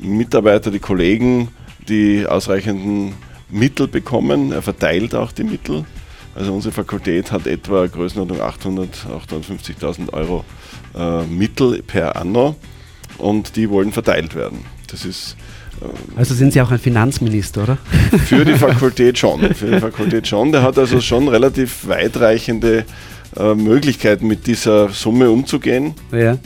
Mitarbeiter, 0.00 0.72
die 0.72 0.80
Kollegen 0.80 1.50
die 1.88 2.26
ausreichenden 2.26 3.12
Mittel 3.48 3.86
bekommen. 3.86 4.50
Er 4.50 4.62
verteilt 4.62 5.14
auch 5.14 5.30
die 5.30 5.44
Mittel. 5.44 5.84
Also 6.38 6.54
unsere 6.54 6.72
Fakultät 6.72 7.32
hat 7.32 7.48
etwa 7.48 7.86
Größenordnung 7.86 8.40
800, 8.40 8.88
850.000 9.28 10.12
Euro 10.12 10.44
äh, 10.96 11.24
Mittel 11.24 11.82
per 11.82 12.14
anno 12.14 12.54
und 13.18 13.56
die 13.56 13.68
wollen 13.68 13.90
verteilt 13.90 14.36
werden. 14.36 14.64
Das 14.86 15.04
ist 15.04 15.36
also 16.16 16.34
sind 16.34 16.52
Sie 16.52 16.60
auch 16.60 16.72
ein 16.72 16.78
Finanzminister, 16.78 17.62
oder? 17.62 17.78
Für 18.26 18.44
die 18.44 18.54
Fakultät 18.58 19.16
schon. 19.16 19.54
Für 19.54 19.70
die 19.70 19.78
Fakultät 19.78 20.26
schon. 20.26 20.50
Der 20.50 20.62
hat 20.62 20.76
also 20.76 21.00
schon 21.00 21.28
relativ 21.28 21.86
weitreichende 21.86 22.84
äh, 23.36 23.54
Möglichkeiten, 23.54 24.26
mit 24.26 24.46
dieser 24.48 24.88
Summe 24.88 25.30
umzugehen. 25.30 25.94
Ja. 26.10 26.36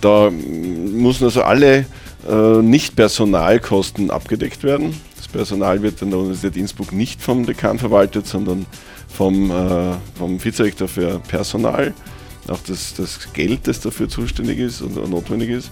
Da 0.00 0.30
müssen 0.30 1.24
also 1.24 1.42
alle 1.42 1.86
äh, 2.28 2.62
Nicht-Personalkosten 2.62 4.10
abgedeckt 4.10 4.62
werden. 4.62 4.94
Das 5.16 5.26
Personal 5.26 5.82
wird 5.82 6.00
an 6.02 6.10
der 6.10 6.20
Universität 6.20 6.56
Innsbruck 6.56 6.92
nicht 6.92 7.22
vom 7.22 7.46
Dekan 7.46 7.78
verwaltet, 7.78 8.26
sondern 8.26 8.66
vom, 9.14 9.50
äh, 9.50 9.94
vom 10.18 10.42
Vizerektor 10.42 10.88
für 10.88 11.20
Personal. 11.20 11.94
Auch 12.48 12.60
das, 12.66 12.94
das 12.94 13.32
Geld, 13.32 13.66
das 13.66 13.80
dafür 13.80 14.08
zuständig 14.08 14.58
ist 14.58 14.82
und 14.82 14.96
notwendig 15.08 15.50
ist. 15.50 15.70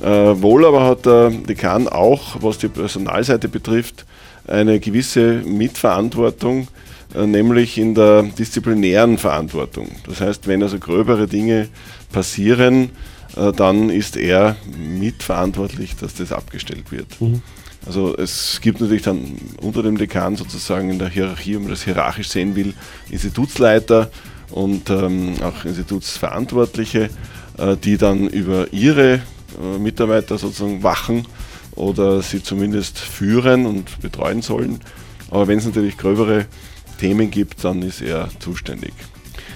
Äh, 0.00 0.40
wohl 0.40 0.64
aber 0.64 0.84
hat 0.84 1.06
der 1.06 1.30
Dekan 1.30 1.88
auch, 1.88 2.36
was 2.40 2.58
die 2.58 2.68
Personalseite 2.68 3.48
betrifft, 3.48 4.04
eine 4.46 4.78
gewisse 4.78 5.42
Mitverantwortung, 5.44 6.68
äh, 7.14 7.26
nämlich 7.26 7.78
in 7.78 7.94
der 7.94 8.22
disziplinären 8.22 9.18
Verantwortung. 9.18 9.88
Das 10.06 10.20
heißt, 10.20 10.46
wenn 10.46 10.62
also 10.62 10.78
gröbere 10.78 11.26
Dinge 11.26 11.68
passieren, 12.12 12.90
äh, 13.36 13.52
dann 13.52 13.90
ist 13.90 14.16
er 14.16 14.56
mitverantwortlich, 14.78 15.96
dass 15.96 16.14
das 16.14 16.32
abgestellt 16.32 16.92
wird. 16.92 17.20
Mhm. 17.20 17.42
Also 17.88 18.14
es 18.18 18.60
gibt 18.60 18.82
natürlich 18.82 19.02
dann 19.02 19.38
unter 19.62 19.82
dem 19.82 19.96
Dekan 19.96 20.36
sozusagen 20.36 20.90
in 20.90 20.98
der 20.98 21.08
Hierarchie, 21.08 21.54
wenn 21.54 21.62
man 21.62 21.70
das 21.70 21.84
hierarchisch 21.84 22.28
sehen 22.28 22.54
will, 22.54 22.74
Institutsleiter 23.10 24.10
und 24.50 24.90
ähm, 24.90 25.36
auch 25.42 25.64
Institutsverantwortliche, 25.64 27.08
äh, 27.56 27.76
die 27.82 27.96
dann 27.96 28.28
über 28.28 28.70
ihre 28.74 29.14
äh, 29.14 29.78
Mitarbeiter 29.78 30.36
sozusagen 30.36 30.82
wachen 30.82 31.24
oder 31.76 32.20
sie 32.20 32.42
zumindest 32.42 32.98
führen 32.98 33.64
und 33.64 34.02
betreuen 34.02 34.42
sollen. 34.42 34.80
Aber 35.30 35.48
wenn 35.48 35.58
es 35.58 35.64
natürlich 35.64 35.96
gröbere 35.96 36.44
Themen 37.00 37.30
gibt, 37.30 37.64
dann 37.64 37.80
ist 37.80 38.02
er 38.02 38.28
zuständig. 38.38 38.92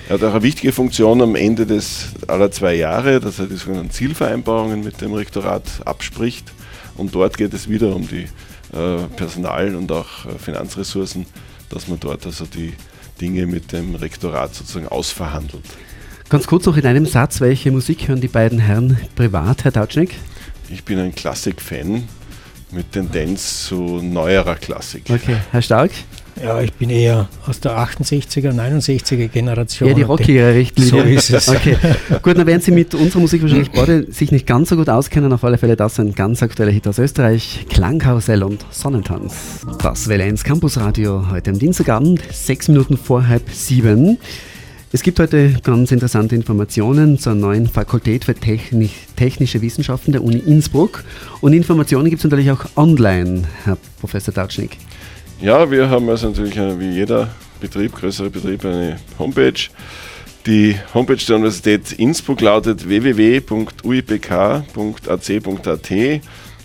Er 0.08 0.14
hat 0.14 0.24
auch 0.24 0.32
eine 0.32 0.42
wichtige 0.42 0.72
Funktion 0.72 1.20
am 1.20 1.34
Ende 1.34 1.66
des 1.66 2.14
aller 2.28 2.50
zwei 2.50 2.76
Jahre, 2.76 3.20
dass 3.20 3.38
er 3.38 3.46
die 3.46 3.56
sogenannten 3.56 3.90
Zielvereinbarungen 3.90 4.82
mit 4.82 5.02
dem 5.02 5.12
Rektorat 5.12 5.64
abspricht. 5.84 6.50
Und 6.96 7.14
dort 7.14 7.36
geht 7.36 7.54
es 7.54 7.68
wieder 7.68 7.94
um 7.94 8.06
die 8.06 8.26
äh, 8.72 9.06
Personal- 9.16 9.74
und 9.74 9.90
auch 9.92 10.26
äh, 10.26 10.38
Finanzressourcen, 10.38 11.26
dass 11.68 11.88
man 11.88 11.98
dort 12.00 12.26
also 12.26 12.44
die 12.46 12.74
Dinge 13.20 13.46
mit 13.46 13.72
dem 13.72 13.94
Rektorat 13.94 14.54
sozusagen 14.54 14.88
ausverhandelt. 14.88 15.64
Ganz 16.28 16.46
kurz 16.46 16.64
noch 16.66 16.76
in 16.76 16.86
einem 16.86 17.06
Satz, 17.06 17.40
welche 17.40 17.70
Musik 17.70 18.08
hören 18.08 18.20
die 18.20 18.28
beiden 18.28 18.58
Herren 18.58 18.98
privat, 19.14 19.64
Herr 19.64 19.72
Tautschnik? 19.72 20.16
Ich 20.70 20.84
bin 20.84 20.98
ein 20.98 21.14
Klassik-Fan 21.14 22.08
mit 22.70 22.92
Tendenz 22.92 23.66
zu 23.66 24.00
neuerer 24.02 24.54
Klassik. 24.54 25.04
Okay, 25.10 25.36
Herr 25.50 25.60
Stark? 25.60 25.90
Ja, 26.40 26.60
ich 26.60 26.72
bin 26.72 26.90
eher 26.90 27.28
aus 27.46 27.60
der 27.60 27.76
68er, 27.78 28.52
69er 28.52 29.28
Generation. 29.28 29.88
Ja, 29.88 29.94
die 29.94 30.02
rockigere 30.02 30.54
Richtlinie. 30.54 30.90
So 30.90 30.98
ist 31.00 31.30
es. 31.30 31.48
Okay, 31.48 31.76
gut, 32.22 32.38
dann 32.38 32.46
werden 32.46 32.60
Sie 32.60 32.70
mit 32.70 32.94
unserer 32.94 33.20
Musik 33.20 33.42
wahrscheinlich 33.42 33.70
beide 33.70 34.10
sich 34.10 34.32
nicht 34.32 34.46
ganz 34.46 34.70
so 34.70 34.76
gut 34.76 34.88
auskennen. 34.88 35.32
Auf 35.32 35.44
alle 35.44 35.58
Fälle 35.58 35.76
das 35.76 36.00
ein 36.00 36.14
ganz 36.14 36.42
aktueller 36.42 36.72
Hit 36.72 36.88
aus 36.88 36.98
Österreich. 36.98 37.66
Klangkarussell 37.68 38.42
und 38.42 38.64
Sonnentanz. 38.70 39.66
Das 39.82 40.08
Welle 40.08 40.24
1 40.24 40.42
Campus 40.44 40.78
Radio 40.78 41.30
heute 41.30 41.50
am 41.50 41.58
Dienstagabend, 41.58 42.22
sechs 42.32 42.68
Minuten 42.68 42.96
vor 42.96 43.28
halb 43.28 43.50
sieben. 43.50 44.18
Es 44.94 45.02
gibt 45.02 45.20
heute 45.20 45.54
ganz 45.62 45.90
interessante 45.90 46.34
Informationen 46.34 47.18
zur 47.18 47.34
neuen 47.34 47.66
Fakultät 47.66 48.26
für 48.26 48.34
Technik, 48.34 48.90
Technische 49.16 49.62
Wissenschaften 49.62 50.12
der 50.12 50.22
Uni 50.22 50.36
Innsbruck. 50.36 51.04
Und 51.40 51.54
Informationen 51.54 52.10
gibt 52.10 52.18
es 52.18 52.24
natürlich 52.24 52.50
auch 52.50 52.66
online, 52.76 53.44
Herr 53.64 53.78
Professor 54.00 54.34
Dautschnik. 54.34 54.76
Ja, 55.42 55.68
wir 55.72 55.90
haben 55.90 56.08
also 56.08 56.28
natürlich 56.28 56.54
wie 56.54 56.90
jeder 56.90 57.28
Betrieb, 57.60 57.96
größere 57.96 58.30
Betrieb, 58.30 58.64
eine 58.64 59.00
Homepage. 59.18 59.58
Die 60.46 60.76
Homepage 60.94 61.16
der 61.16 61.34
Universität 61.34 61.90
Innsbruck 61.90 62.40
lautet 62.42 62.88
www.uipk.ac.at 62.88 63.50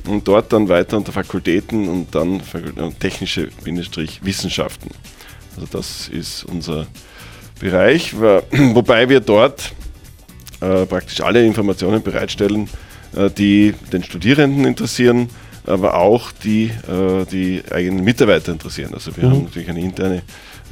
und 0.07 0.27
dort 0.27 0.53
dann 0.53 0.69
weiter 0.69 0.97
unter 0.97 1.11
Fakultäten 1.11 1.89
und 1.89 2.13
dann 2.13 2.39
technische 2.99 3.49
Wissenschaften. 4.21 4.91
Also 5.55 5.67
das 5.71 6.07
ist 6.09 6.43
unser 6.43 6.85
Bereich, 7.59 8.13
wobei 8.19 9.09
wir 9.09 9.21
dort 9.21 9.71
äh, 10.61 10.85
praktisch 10.85 11.21
alle 11.21 11.43
Informationen 11.43 12.03
bereitstellen, 12.03 12.69
äh, 13.15 13.31
die 13.31 13.73
den 13.91 14.03
Studierenden 14.03 14.65
interessieren, 14.65 15.29
aber 15.67 15.95
auch 15.95 16.31
die 16.31 16.65
äh, 16.65 17.25
die 17.31 17.63
eigenen 17.71 18.03
Mitarbeiter 18.03 18.51
interessieren. 18.51 18.93
Also 18.93 19.15
wir 19.15 19.25
mhm. 19.25 19.31
haben 19.31 19.43
natürlich 19.43 19.69
eine 19.69 19.81
interne 19.81 20.21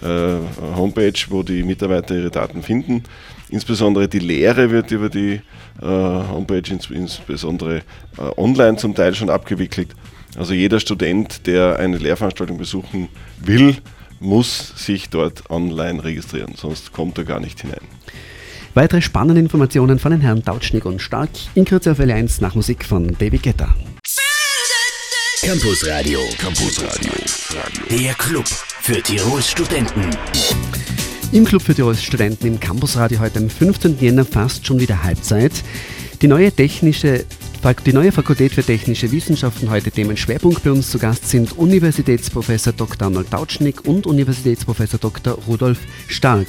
äh, 0.02 0.76
Homepage, 0.76 1.20
wo 1.30 1.44
die 1.44 1.64
Mitarbeiter 1.64 2.16
ihre 2.16 2.32
Daten 2.32 2.64
finden. 2.64 3.04
Insbesondere 3.50 4.08
die 4.08 4.20
Lehre 4.20 4.72
wird 4.72 4.92
über 4.92 5.10
die 5.10 5.42
äh, 5.82 5.86
Homepage 5.86 6.72
ins, 6.72 6.90
insbesondere 6.90 7.82
online 8.38 8.78
zum 8.78 8.96
Teil 8.96 9.14
schon 9.14 9.30
abgewickelt. 9.30 9.90
Also 10.38 10.54
jeder 10.54 10.80
Student, 10.80 11.48
der 11.48 11.80
eine 11.80 11.98
Lehrveranstaltung 11.98 12.58
besuchen 12.58 13.08
will, 13.40 13.78
muss 14.20 14.74
sich 14.76 15.10
dort 15.10 15.50
online 15.50 16.04
registrieren, 16.04 16.54
sonst 16.56 16.92
kommt 16.92 17.18
er 17.18 17.26
gar 17.26 17.40
nicht 17.40 17.62
hinein. 17.62 17.82
Weitere 18.74 19.02
spannende 19.02 19.40
Informationen 19.40 20.00
von 20.00 20.12
den 20.12 20.22
Herren 20.22 20.44
Tautschnig 20.44 20.86
und 20.86 21.02
Stark 21.02 21.30
in 21.54 21.64
Kürze 21.64 21.92
auf 21.92 22.00
L1 22.00 22.42
nach 22.42 22.56
Musik 22.56 22.84
von 22.84 23.16
David 23.18 23.44
Guetta. 23.44 23.74
Campus 25.46 25.88
Radio, 25.88 26.22
Campus 26.40 26.84
Radio, 26.84 27.14
der 27.92 28.16
Club 28.16 28.48
für 28.48 29.00
Tirols 29.00 29.52
Studenten. 29.52 30.10
Im 31.34 31.46
Club 31.46 31.62
für 31.62 31.76
Tirols 31.76 32.02
Studenten 32.02 32.48
im 32.48 32.60
Campusradio 32.60 33.20
heute 33.20 33.38
am 33.38 33.50
15. 33.52 34.00
Jänner 34.00 34.26
fast 34.26 34.66
schon 34.66 34.80
wieder 34.80 35.04
Halbzeit. 35.04 35.52
Die 36.24 36.28
neue 36.28 36.52
technische 36.52 37.26
die 37.86 37.94
neue 37.94 38.12
Fakultät 38.12 38.54
für 38.54 38.64
Technische 38.64 39.12
Wissenschaften 39.12 39.70
heute 39.70 39.92
Themenschwerpunkt 39.92 40.64
bei 40.64 40.72
uns 40.72 40.90
zu 40.90 40.98
Gast 40.98 41.30
sind 41.30 41.56
Universitätsprofessor 41.56 42.74
Dr. 42.74 43.06
Arnold 43.06 43.30
Tautschnik 43.30 43.86
und 43.86 44.08
Universitätsprofessor 44.08 45.00
Dr. 45.00 45.38
Rudolf 45.48 45.78
Stark. 46.08 46.48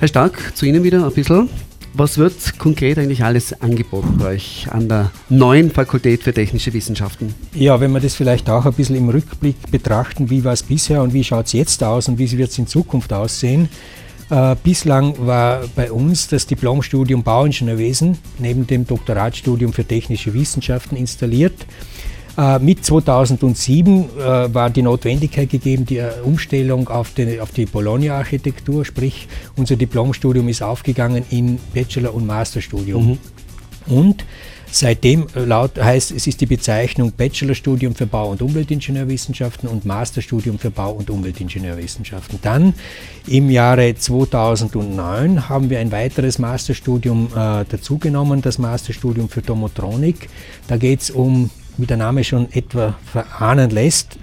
Herr 0.00 0.08
Stark, 0.08 0.56
zu 0.56 0.66
Ihnen 0.66 0.82
wieder 0.82 1.06
ein 1.06 1.12
bisschen. 1.12 1.48
Was 1.92 2.18
wird 2.18 2.58
konkret 2.58 2.98
eigentlich 2.98 3.24
alles 3.24 3.60
angeboten 3.60 4.16
bei 4.18 4.34
euch 4.34 4.68
an 4.70 4.88
der 4.88 5.10
neuen 5.28 5.70
Fakultät 5.70 6.22
für 6.22 6.32
Technische 6.32 6.72
Wissenschaften? 6.72 7.34
Ja, 7.52 7.80
wenn 7.80 7.90
wir 7.92 8.00
das 8.00 8.14
vielleicht 8.14 8.48
auch 8.48 8.64
ein 8.64 8.72
bisschen 8.72 8.96
im 8.96 9.08
Rückblick 9.08 9.56
betrachten, 9.70 10.30
wie 10.30 10.44
war 10.44 10.52
es 10.52 10.62
bisher 10.62 11.02
und 11.02 11.12
wie 11.12 11.24
schaut 11.24 11.46
es 11.46 11.52
jetzt 11.52 11.82
aus 11.82 12.08
und 12.08 12.18
wie 12.18 12.30
wird 12.38 12.50
es 12.50 12.58
in 12.58 12.68
Zukunft 12.68 13.12
aussehen, 13.12 13.68
äh, 14.30 14.54
bislang 14.62 15.14
war 15.26 15.62
bei 15.74 15.90
uns 15.90 16.28
das 16.28 16.46
Diplomstudium 16.46 17.24
Bauingenieurwesen 17.24 18.16
neben 18.38 18.66
dem 18.66 18.86
Doktoratstudium 18.86 19.72
für 19.72 19.84
technische 19.84 20.32
Wissenschaften 20.32 20.96
installiert. 20.96 21.66
Äh, 22.36 22.58
mit 22.58 22.84
2007 22.84 24.04
äh, 24.04 24.54
war 24.54 24.70
die 24.70 24.82
Notwendigkeit 24.82 25.50
gegeben, 25.50 25.84
die 25.84 25.98
äh, 25.98 26.10
Umstellung 26.24 26.88
auf 26.88 27.12
die, 27.14 27.40
auf 27.40 27.50
die 27.50 27.66
Bologna-Architektur, 27.66 28.84
sprich 28.84 29.28
unser 29.56 29.76
Diplomstudium 29.76 30.48
ist 30.48 30.62
aufgegangen 30.62 31.24
in 31.30 31.58
Bachelor- 31.74 32.14
und 32.14 32.26
Masterstudium. 32.26 33.18
Mhm. 33.86 33.94
Und 33.94 34.24
Seitdem 34.72 35.26
laut 35.34 35.82
heißt, 35.82 36.12
es 36.12 36.28
ist 36.28 36.40
die 36.40 36.46
Bezeichnung 36.46 37.12
Bachelorstudium 37.12 37.94
für 37.94 38.06
Bau- 38.06 38.30
und 38.30 38.40
Umweltingenieurwissenschaften 38.40 39.68
und 39.68 39.84
Masterstudium 39.84 40.60
für 40.60 40.70
Bau- 40.70 40.92
und 40.92 41.10
Umweltingenieurwissenschaften. 41.10 42.38
Dann 42.40 42.74
im 43.26 43.50
Jahre 43.50 43.96
2009 43.96 45.48
haben 45.48 45.70
wir 45.70 45.80
ein 45.80 45.90
weiteres 45.90 46.38
Masterstudium 46.38 47.30
äh, 47.34 47.64
dazugenommen, 47.68 48.42
das 48.42 48.58
Masterstudium 48.58 49.28
für 49.28 49.42
Domotronik. 49.42 50.28
Da 50.68 50.76
geht 50.76 51.00
es 51.00 51.10
um 51.10 51.50
wie 51.76 51.86
der 51.86 51.96
Name 51.96 52.24
schon 52.24 52.50
etwa 52.52 52.94
verahnen 53.04 53.70
lässt, 53.70 54.18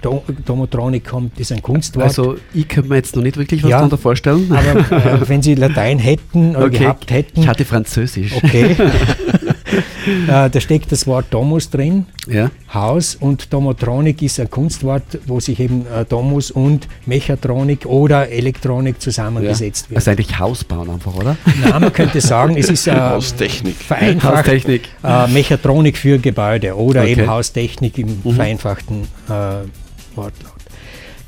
Domotronik 0.46 1.04
kommt, 1.04 1.38
ist 1.40 1.52
ein 1.52 1.62
Kunstwort. 1.62 2.04
Also 2.04 2.36
ich 2.54 2.68
könnte 2.68 2.90
mir 2.90 2.96
jetzt 2.96 3.16
noch 3.16 3.22
nicht 3.22 3.36
wirklich 3.36 3.62
was 3.62 3.70
ja, 3.70 3.78
darunter 3.78 3.98
vorstellen. 3.98 4.50
Aber 4.50 4.80
äh, 4.90 5.20
wenn 5.28 5.42
Sie 5.42 5.54
Latein 5.54 5.98
hätten 5.98 6.56
oder 6.56 6.66
okay. 6.66 6.78
gehabt 6.78 7.10
hätten. 7.10 7.40
Ich 7.40 7.48
hatte 7.48 7.64
Französisch. 7.64 8.34
Okay. 8.34 8.76
äh, 10.28 10.50
da 10.50 10.60
steckt 10.60 10.92
das 10.92 11.06
Wort 11.06 11.26
Domus 11.30 11.70
drin, 11.70 12.06
ja. 12.26 12.50
Haus, 12.72 13.14
und 13.14 13.52
Domotronik 13.52 14.22
ist 14.22 14.40
ein 14.40 14.50
Kunstwort, 14.50 15.18
wo 15.26 15.40
sich 15.40 15.60
eben 15.60 15.86
äh, 15.86 16.04
Domus 16.04 16.50
und 16.50 16.88
Mechatronik 17.06 17.86
oder 17.86 18.28
Elektronik 18.28 19.00
zusammengesetzt 19.00 19.86
ja. 19.86 19.90
wird. 19.90 19.96
Also 19.98 20.10
eigentlich 20.10 20.38
Hausbauen 20.38 20.90
einfach, 20.90 21.14
oder? 21.14 21.36
Nein, 21.62 21.80
man 21.80 21.92
könnte 21.92 22.20
sagen, 22.20 22.56
es 22.56 22.68
ist 22.68 22.86
äh, 22.86 22.92
Haustechnik. 22.92 23.76
vereinfacht 23.76 24.46
Haustechnik. 24.46 24.88
Äh, 25.02 25.28
Mechatronik 25.28 25.96
für 25.96 26.18
Gebäude 26.18 26.76
oder 26.76 27.02
okay. 27.02 27.12
eben 27.12 27.26
Haustechnik 27.26 27.98
im 27.98 28.20
mhm. 28.22 28.32
vereinfachten 28.34 29.02
äh, 29.28 30.16
Wortlaut. 30.16 30.57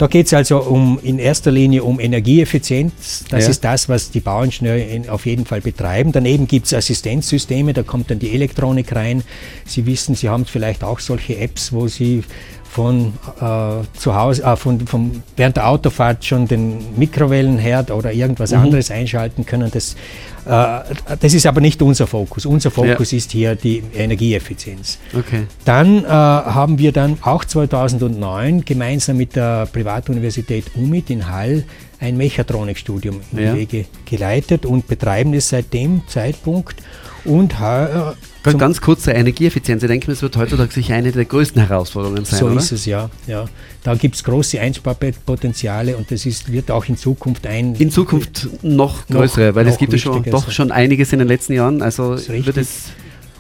Da 0.01 0.07
geht 0.07 0.29
es 0.29 0.33
also 0.33 0.63
um, 0.63 0.99
in 1.03 1.19
erster 1.19 1.51
Linie 1.51 1.85
um 1.85 2.01
Energieeffizienz. 2.01 3.27
Das 3.29 3.45
ja. 3.45 3.51
ist 3.51 3.63
das, 3.63 3.87
was 3.91 4.11
die 4.11 4.21
Bauingenieure 4.21 5.13
auf 5.13 5.27
jeden 5.27 5.45
Fall 5.45 5.61
betreiben. 5.61 6.11
Daneben 6.11 6.47
gibt 6.47 6.65
es 6.65 6.73
Assistenzsysteme, 6.73 7.75
da 7.75 7.83
kommt 7.83 8.11
dann 8.11 8.19
die 8.19 8.33
Elektronik 8.33 8.97
rein. 8.97 9.23
Sie 9.67 9.85
wissen, 9.85 10.15
Sie 10.15 10.31
haben 10.31 10.47
vielleicht 10.47 10.85
auch 10.85 11.01
solche 11.01 11.37
Apps, 11.37 11.75
wo 11.75 11.87
Sie 11.87 12.25
von 12.71 13.13
äh, 13.41 13.99
zu 13.99 14.15
Hause, 14.15 14.43
äh, 14.43 14.57
von, 14.57 14.87
von, 14.87 15.23
während 15.37 15.57
der 15.57 15.69
Autofahrt 15.69 16.25
schon 16.25 16.49
den 16.49 16.97
Mikrowellenherd 16.97 17.91
oder 17.91 18.11
irgendwas 18.11 18.53
mhm. 18.53 18.61
anderes 18.61 18.91
einschalten 18.91 19.45
können. 19.45 19.71
Das, 19.71 19.97
das 20.45 21.35
ist 21.35 21.47
aber 21.47 21.61
nicht 21.61 21.81
unser 21.83 22.07
Fokus. 22.07 22.47
Unser 22.47 22.71
Fokus 22.71 23.13
ja. 23.13 23.19
ist 23.19 23.33
hier 23.33 23.55
die 23.55 23.83
Energieeffizienz. 23.95 24.99
Okay. 25.17 25.45
Dann 25.65 26.05
äh, 26.05 26.09
haben 26.09 26.79
wir 26.79 26.93
dann 26.93 27.19
auch 27.23 27.45
2009 27.45 28.65
gemeinsam 28.65 29.17
mit 29.17 29.37
der 29.37 29.67
Privatuniversität 29.67 30.67
UMIT 30.75 31.11
in 31.11 31.29
Hall 31.29 31.65
ein 32.01 32.17
Mechatronikstudium 32.17 33.21
in 33.33 33.39
ja. 33.39 33.53
die 33.53 33.59
Wege 33.59 33.85
geleitet 34.07 34.65
und 34.65 34.89
betreiben 34.89 35.35
es 35.35 35.51
seit 35.51 35.73
dem 35.73 36.03
Zeitpunkt. 36.09 36.83
Und 37.25 37.55
äh, 37.61 38.13
Ganz, 38.43 38.81
kurz 38.81 39.03
zur 39.03 39.15
Energieeffizienz. 39.15 39.83
Ich 39.83 39.89
denke, 39.89 40.11
es 40.11 40.23
wird 40.23 40.37
heutzutage 40.37 40.73
sicher 40.73 40.95
eine 40.95 41.13
der 41.13 41.27
größten 41.27 41.67
Herausforderungen 41.67 42.25
sein. 42.25 42.39
So 42.39 42.47
oder? 42.47 42.57
ist 42.57 42.73
es, 42.73 42.87
ja. 42.87 43.11
ja. 43.27 43.45
Da 43.83 43.95
gibt 43.95 44.15
es 44.15 44.25
große 44.25 44.61
Einsparpotenziale 44.61 45.97
und 45.97 46.11
das 46.11 46.27
ist, 46.27 46.53
wird 46.53 46.71
auch 46.71 46.85
in 46.87 46.97
Zukunft 46.99 47.47
ein. 47.47 47.75
In 47.77 47.91
Zukunft 47.91 48.49
noch 48.63 49.07
größere, 49.07 49.49
noch, 49.49 49.55
weil 49.55 49.65
noch 49.65 49.73
es 49.73 49.79
gibt 49.79 49.93
ja 49.93 49.99
schon, 49.99 50.23
doch 50.25 50.51
schon 50.51 50.71
einiges 50.71 51.13
in 51.13 51.21
den 51.21 51.29
letzten 51.29 51.55
Jahren. 51.55 51.81
Also 51.81 52.19
wird 52.29 52.59
es 52.59 52.91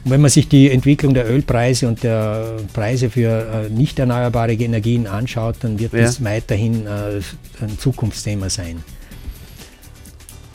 Und 0.04 0.12
wenn 0.12 0.20
man 0.20 0.30
sich 0.30 0.48
die 0.48 0.70
Entwicklung 0.70 1.12
der 1.12 1.28
Ölpreise 1.30 1.86
und 1.86 2.02
der 2.02 2.56
Preise 2.72 3.10
für 3.10 3.66
äh, 3.68 3.70
nicht 3.70 3.98
erneuerbare 3.98 4.54
Energien 4.54 5.06
anschaut, 5.06 5.56
dann 5.60 5.78
wird 5.78 5.92
ja. 5.92 6.00
das 6.02 6.24
weiterhin 6.24 6.86
äh, 6.86 7.20
ein 7.62 7.78
Zukunftsthema 7.78 8.48
sein. 8.48 8.82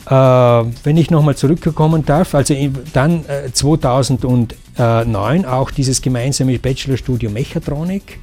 Äh, 0.06 0.10
wenn 0.10 0.96
ich 0.96 1.10
nochmal 1.10 1.36
zurückkommen 1.36 2.04
darf, 2.04 2.34
also 2.34 2.54
dann 2.92 3.24
2009 3.52 4.56
äh, 4.78 5.46
auch 5.46 5.70
dieses 5.70 6.02
gemeinsame 6.02 6.58
Bachelorstudium 6.58 7.32
Mechatronik. 7.32 8.18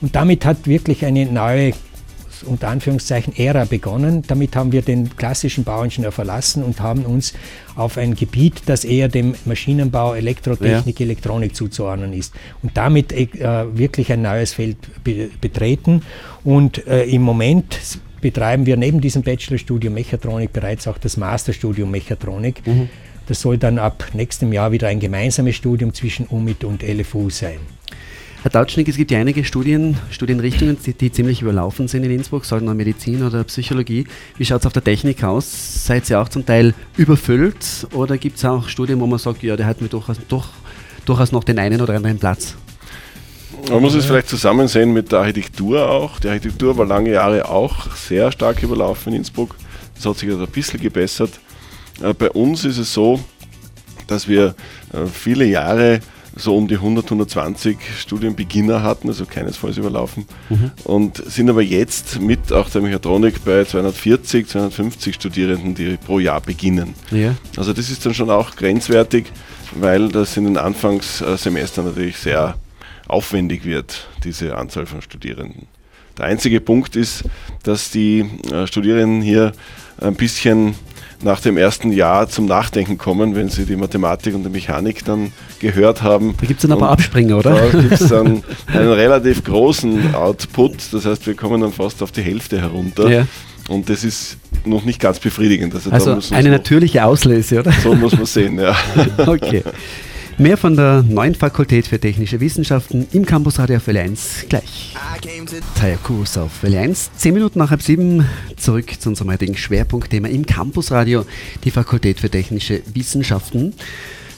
Und 0.00 0.14
damit 0.16 0.44
hat 0.44 0.66
wirklich 0.66 1.04
eine 1.04 1.26
neue 1.26 1.72
unter 2.46 2.68
Anführungszeichen 2.68 3.36
Ära 3.36 3.64
begonnen. 3.64 4.22
Damit 4.26 4.56
haben 4.56 4.72
wir 4.72 4.82
den 4.82 5.16
klassischen 5.16 5.64
Bauingenieur 5.64 6.12
verlassen 6.12 6.62
und 6.62 6.80
haben 6.80 7.04
uns 7.04 7.34
auf 7.76 7.98
ein 7.98 8.14
Gebiet, 8.14 8.62
das 8.66 8.84
eher 8.84 9.08
dem 9.08 9.34
Maschinenbau, 9.44 10.14
Elektrotechnik, 10.14 11.00
ja. 11.00 11.06
Elektronik 11.06 11.54
zuzuordnen 11.54 12.12
ist. 12.12 12.34
Und 12.62 12.76
damit 12.76 13.12
äh, 13.12 13.28
wirklich 13.76 14.12
ein 14.12 14.22
neues 14.22 14.54
Feld 14.54 14.76
be 15.04 15.30
betreten. 15.40 16.02
Und 16.44 16.86
äh, 16.86 17.04
im 17.04 17.22
Moment 17.22 17.78
betreiben 18.20 18.66
wir 18.66 18.76
neben 18.76 19.00
diesem 19.00 19.22
Bachelorstudium 19.22 19.94
Mechatronik 19.94 20.52
bereits 20.52 20.86
auch 20.86 20.98
das 20.98 21.16
Masterstudium 21.16 21.90
Mechatronik. 21.90 22.66
Mhm. 22.66 22.88
Das 23.26 23.40
soll 23.40 23.58
dann 23.58 23.78
ab 23.78 24.08
nächstem 24.12 24.52
Jahr 24.52 24.72
wieder 24.72 24.88
ein 24.88 24.98
gemeinsames 24.98 25.54
Studium 25.54 25.94
zwischen 25.94 26.26
UMIT 26.26 26.64
und 26.64 26.82
LFU 26.82 27.30
sein. 27.30 27.60
Herr 28.42 28.50
Tautschnik, 28.50 28.88
es 28.88 28.96
gibt 28.96 29.10
ja 29.10 29.18
einige 29.18 29.44
Studien, 29.44 29.98
Studienrichtungen, 30.10 30.78
die, 30.86 30.94
die, 30.94 31.12
ziemlich 31.12 31.42
überlaufen 31.42 31.88
sind 31.88 32.04
in 32.04 32.10
Innsbruck, 32.10 32.46
sagen 32.46 32.66
wir 32.66 32.72
Medizin 32.72 33.22
oder 33.22 33.44
Psychologie. 33.44 34.06
Wie 34.38 34.46
schaut 34.46 34.60
es 34.60 34.66
auf 34.66 34.72
der 34.72 34.82
Technik 34.82 35.22
aus? 35.22 35.84
Seid 35.84 36.08
ihr 36.08 36.18
auch 36.18 36.28
zum 36.30 36.46
Teil 36.46 36.72
überfüllt 36.96 37.86
oder 37.92 38.16
gibt 38.16 38.38
es 38.38 38.44
auch 38.46 38.66
Studien, 38.66 38.98
wo 38.98 39.06
man 39.06 39.18
sagt, 39.18 39.42
ja, 39.42 39.58
der 39.58 39.66
hat 39.66 39.82
mir 39.82 39.88
durchaus, 39.88 40.16
durch, 40.26 40.46
durchaus 41.04 41.32
noch 41.32 41.44
den 41.44 41.58
einen 41.58 41.82
oder 41.82 41.92
anderen 41.92 42.18
Platz? 42.18 42.54
Man 43.68 43.82
muss 43.82 43.92
es 43.92 44.06
vielleicht 44.06 44.30
zusammen 44.30 44.68
sehen 44.68 44.94
mit 44.94 45.12
der 45.12 45.18
Architektur 45.18 45.86
auch. 45.86 46.18
Die 46.18 46.28
Architektur 46.28 46.78
war 46.78 46.86
lange 46.86 47.10
Jahre 47.10 47.46
auch 47.46 47.94
sehr 47.94 48.32
stark 48.32 48.62
überlaufen 48.62 49.12
in 49.12 49.18
Innsbruck. 49.18 49.54
Das 49.96 50.06
hat 50.06 50.16
sich 50.16 50.30
also 50.30 50.44
ein 50.44 50.50
bisschen 50.50 50.80
gebessert. 50.80 51.38
Äh, 52.02 52.14
bei 52.14 52.30
uns 52.30 52.64
ist 52.64 52.78
es 52.78 52.94
so, 52.94 53.20
dass 54.06 54.26
wir 54.28 54.54
äh, 54.94 55.04
viele 55.12 55.44
Jahre 55.44 56.00
so 56.40 56.56
um 56.56 56.68
die 56.68 56.76
100, 56.76 57.04
120 57.04 57.78
Studienbeginner 57.98 58.82
hatten, 58.82 59.08
also 59.08 59.26
keinesfalls 59.26 59.76
überlaufen. 59.76 60.26
Mhm. 60.48 60.70
Und 60.84 61.16
sind 61.16 61.50
aber 61.50 61.62
jetzt 61.62 62.20
mit 62.20 62.52
auch 62.52 62.70
der 62.70 62.82
Mechatronik 62.82 63.44
bei 63.44 63.64
240, 63.64 64.48
250 64.48 65.14
Studierenden, 65.14 65.74
die 65.74 65.96
pro 65.96 66.18
Jahr 66.18 66.40
beginnen. 66.40 66.94
Ja. 67.10 67.34
Also 67.56 67.72
das 67.72 67.90
ist 67.90 68.04
dann 68.04 68.14
schon 68.14 68.30
auch 68.30 68.56
grenzwertig, 68.56 69.26
weil 69.74 70.08
das 70.08 70.36
in 70.36 70.44
den 70.44 70.56
Anfangssemestern 70.56 71.84
natürlich 71.84 72.16
sehr 72.16 72.56
aufwendig 73.06 73.64
wird, 73.64 74.08
diese 74.24 74.56
Anzahl 74.56 74.86
von 74.86 75.02
Studierenden. 75.02 75.66
Der 76.18 76.26
einzige 76.26 76.60
Punkt 76.60 76.96
ist, 76.96 77.24
dass 77.62 77.90
die 77.90 78.26
äh, 78.52 78.66
Studierenden 78.66 79.22
hier 79.22 79.52
ein 80.00 80.14
bisschen 80.14 80.74
nach 81.22 81.40
dem 81.40 81.56
ersten 81.56 81.92
Jahr 81.92 82.28
zum 82.28 82.46
Nachdenken 82.46 82.98
kommen, 82.98 83.34
wenn 83.34 83.48
sie 83.48 83.64
die 83.66 83.76
Mathematik 83.76 84.34
und 84.34 84.44
die 84.44 84.48
Mechanik 84.48 85.04
dann 85.04 85.32
gehört 85.58 86.02
haben. 86.02 86.34
Da 86.40 86.46
gibt 86.46 86.60
es 86.60 86.68
dann 86.68 86.72
aber 86.72 86.90
Abspringer, 86.90 87.38
oder? 87.38 87.54
Da 87.54 87.78
gibt 87.78 87.92
es 87.92 88.08
dann 88.08 88.42
einen 88.66 88.92
relativ 88.92 89.44
großen 89.44 90.14
Output, 90.14 90.92
das 90.92 91.04
heißt, 91.04 91.26
wir 91.26 91.34
kommen 91.34 91.60
dann 91.60 91.72
fast 91.72 92.02
auf 92.02 92.12
die 92.12 92.22
Hälfte 92.22 92.60
herunter. 92.60 93.10
Ja. 93.10 93.26
Und 93.68 93.88
das 93.88 94.02
ist 94.02 94.36
noch 94.64 94.84
nicht 94.84 94.98
ganz 94.98 95.20
befriedigend. 95.20 95.74
Also, 95.74 95.90
also 95.90 96.34
eine 96.34 96.50
natürliche 96.50 97.04
Auslese, 97.04 97.60
oder? 97.60 97.72
So 97.72 97.94
muss 97.94 98.16
man 98.16 98.26
sehen, 98.26 98.58
ja. 98.58 98.74
okay. 99.26 99.62
Mehr 100.40 100.56
von 100.56 100.74
der 100.74 101.02
neuen 101.02 101.34
Fakultät 101.34 101.86
für 101.86 102.00
Technische 102.00 102.40
Wissenschaften 102.40 103.06
im 103.12 103.26
Campusradio 103.26 103.76
auf 103.76 103.86
Welle 103.86 104.00
1 104.00 104.46
gleich. 104.48 104.94
Kurs 106.02 106.38
auf 106.38 106.62
Welle 106.62 106.78
1, 106.78 107.10
10 107.14 107.34
Minuten 107.34 107.58
nach 107.58 107.68
halb 107.68 107.82
sieben, 107.82 108.24
zurück 108.56 108.90
zu 108.98 109.10
unserem 109.10 109.30
heutigen 109.30 109.54
Schwerpunktthema 109.54 110.28
im 110.28 110.46
Campusradio, 110.46 111.26
die 111.62 111.70
Fakultät 111.70 112.20
für 112.20 112.30
Technische 112.30 112.80
Wissenschaften. 112.94 113.74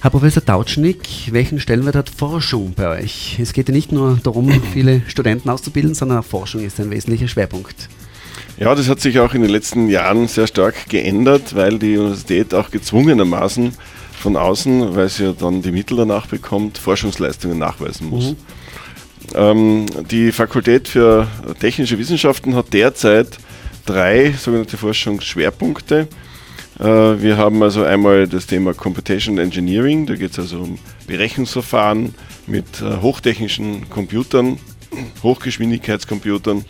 Herr 0.01 0.11
Professor 0.11 0.45
Tautschnik, 0.45 1.07
welchen 1.31 1.61
Stellenwert 1.61 1.95
hat 1.95 2.11
Forschung 2.11 2.75
bei 2.75 2.89
euch? 2.89 3.39
Es 3.41 3.53
geht 3.53 3.69
ja 3.69 3.73
nicht 3.73 3.93
nur 3.93 4.19
darum, 4.25 4.51
viele 4.73 5.03
Studenten 5.07 5.51
auszubilden, 5.51 5.95
sondern 5.95 6.19
auch 6.19 6.25
Forschung 6.25 6.65
ist 6.65 6.81
ein 6.81 6.91
wesentlicher 6.91 7.29
Schwerpunkt. 7.29 7.89
Ja, 8.59 8.75
das 8.75 8.89
hat 8.89 9.01
sich 9.01 9.21
auch 9.21 9.35
in 9.35 9.43
den 9.43 9.51
letzten 9.53 9.89
Jahren 9.89 10.27
sehr 10.27 10.49
stark 10.49 10.89
geändert, 10.89 11.55
weil 11.55 11.79
die 11.79 11.97
Universität 11.97 12.55
auch 12.55 12.73
gezwungenermaßen 12.73 13.73
von 14.23 14.37
außen, 14.37 14.95
weil 14.95 15.09
sie 15.09 15.25
ja 15.25 15.33
dann 15.33 15.63
die 15.63 15.73
Mittel 15.73 15.97
danach 15.97 16.27
bekommt, 16.27 16.79
Forschungsleistungen 16.79 17.59
nachweisen 17.59 18.09
muss. 18.09 18.31
Mhm. 18.31 18.37
Ähm, 19.35 19.87
die 20.11 20.31
Fakultät 20.33 20.89
für 20.89 21.27
Technische 21.59 21.99
Wissenschaften 21.99 22.55
hat 22.55 22.73
derzeit 22.73 23.39
drei 23.85 24.33
sogenannte 24.33 24.77
Forschungsschwerpunkte. 24.77 26.07
Äh, 26.79 26.85
wir 26.85 27.37
haben 27.37 27.63
also 27.63 27.83
einmal 27.83 28.29
das 28.29 28.47
Thema 28.47 28.75
Computational 28.75 29.45
Engineering, 29.45 30.07
da 30.07 30.15
geht 30.15 30.33
es 30.33 30.39
also 30.39 30.61
um 30.61 30.79
Berechnungsverfahren 31.09 32.15
mit 32.47 32.81
äh, 32.81 32.99
hochtechnischen 33.01 33.91
Computern, 33.91 34.59
Hochgeschwindigkeitscomputern. 35.23 36.65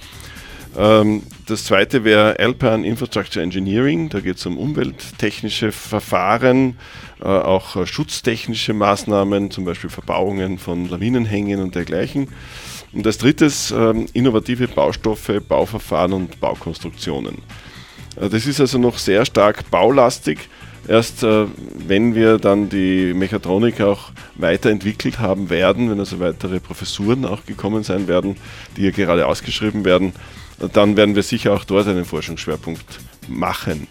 Ähm, 0.79 1.23
das 1.53 1.65
zweite 1.65 2.03
wäre 2.03 2.39
Alpine 2.39 2.87
Infrastructure 2.87 3.45
Engineering, 3.45 4.09
da 4.09 4.21
geht 4.21 4.39
es 4.39 4.47
um 4.47 4.57
umwelttechnische 4.57 5.71
Verfahren, 5.71 6.79
äh, 7.21 7.27
auch 7.27 7.77
äh, 7.77 7.87
schutztechnische 7.87 8.73
Maßnahmen, 8.73 9.51
zum 9.51 9.67
Beispiel 9.67 9.91
Verbauungen 9.91 10.59
von 10.59 10.89
Lawinenhängen 10.89 11.61
und 11.61 11.75
dergleichen. 11.75 12.29
Und 12.93 13.07
als 13.07 13.19
drittes 13.19 13.71
ähm, 13.71 14.07
innovative 14.15 14.67
Baustoffe, 14.67 15.43
Bauverfahren 15.47 16.15
und 16.15 16.41
Baukonstruktionen. 16.41 17.37
Äh, 18.19 18.31
das 18.31 18.47
ist 18.47 18.59
also 18.59 18.79
noch 18.79 18.97
sehr 18.97 19.27
stark 19.27 19.71
baulastig. 19.71 20.49
Erst 20.89 21.23
wenn 21.23 22.17
wir 22.17 22.39
dann 22.39 22.69
die 22.69 23.15
Mechatronik 23.15 23.81
auch 23.83 24.11
weiterentwickelt 24.35 25.21
haben 25.21 25.49
werden, 25.49 25.89
wenn 25.89 26.01
also 26.01 26.19
weitere 26.19 26.59
Professuren 26.59 27.25
auch 27.25 27.47
gekommen 27.47 27.85
sein 27.85 28.09
werden, 28.09 28.35
die 28.77 28.81
hier 28.81 28.91
gerade 28.91 29.29
ausgeschrieben 29.29 29.85
werden, 29.85 30.13
dann 30.73 30.97
werden 30.97 31.15
wir 31.15 31.23
sicher 31.23 31.53
auch 31.53 31.65
dort 31.65 31.89
einen 31.89 32.05
Forschungsschwerpunkt 32.05 33.01
machen. 33.29 33.87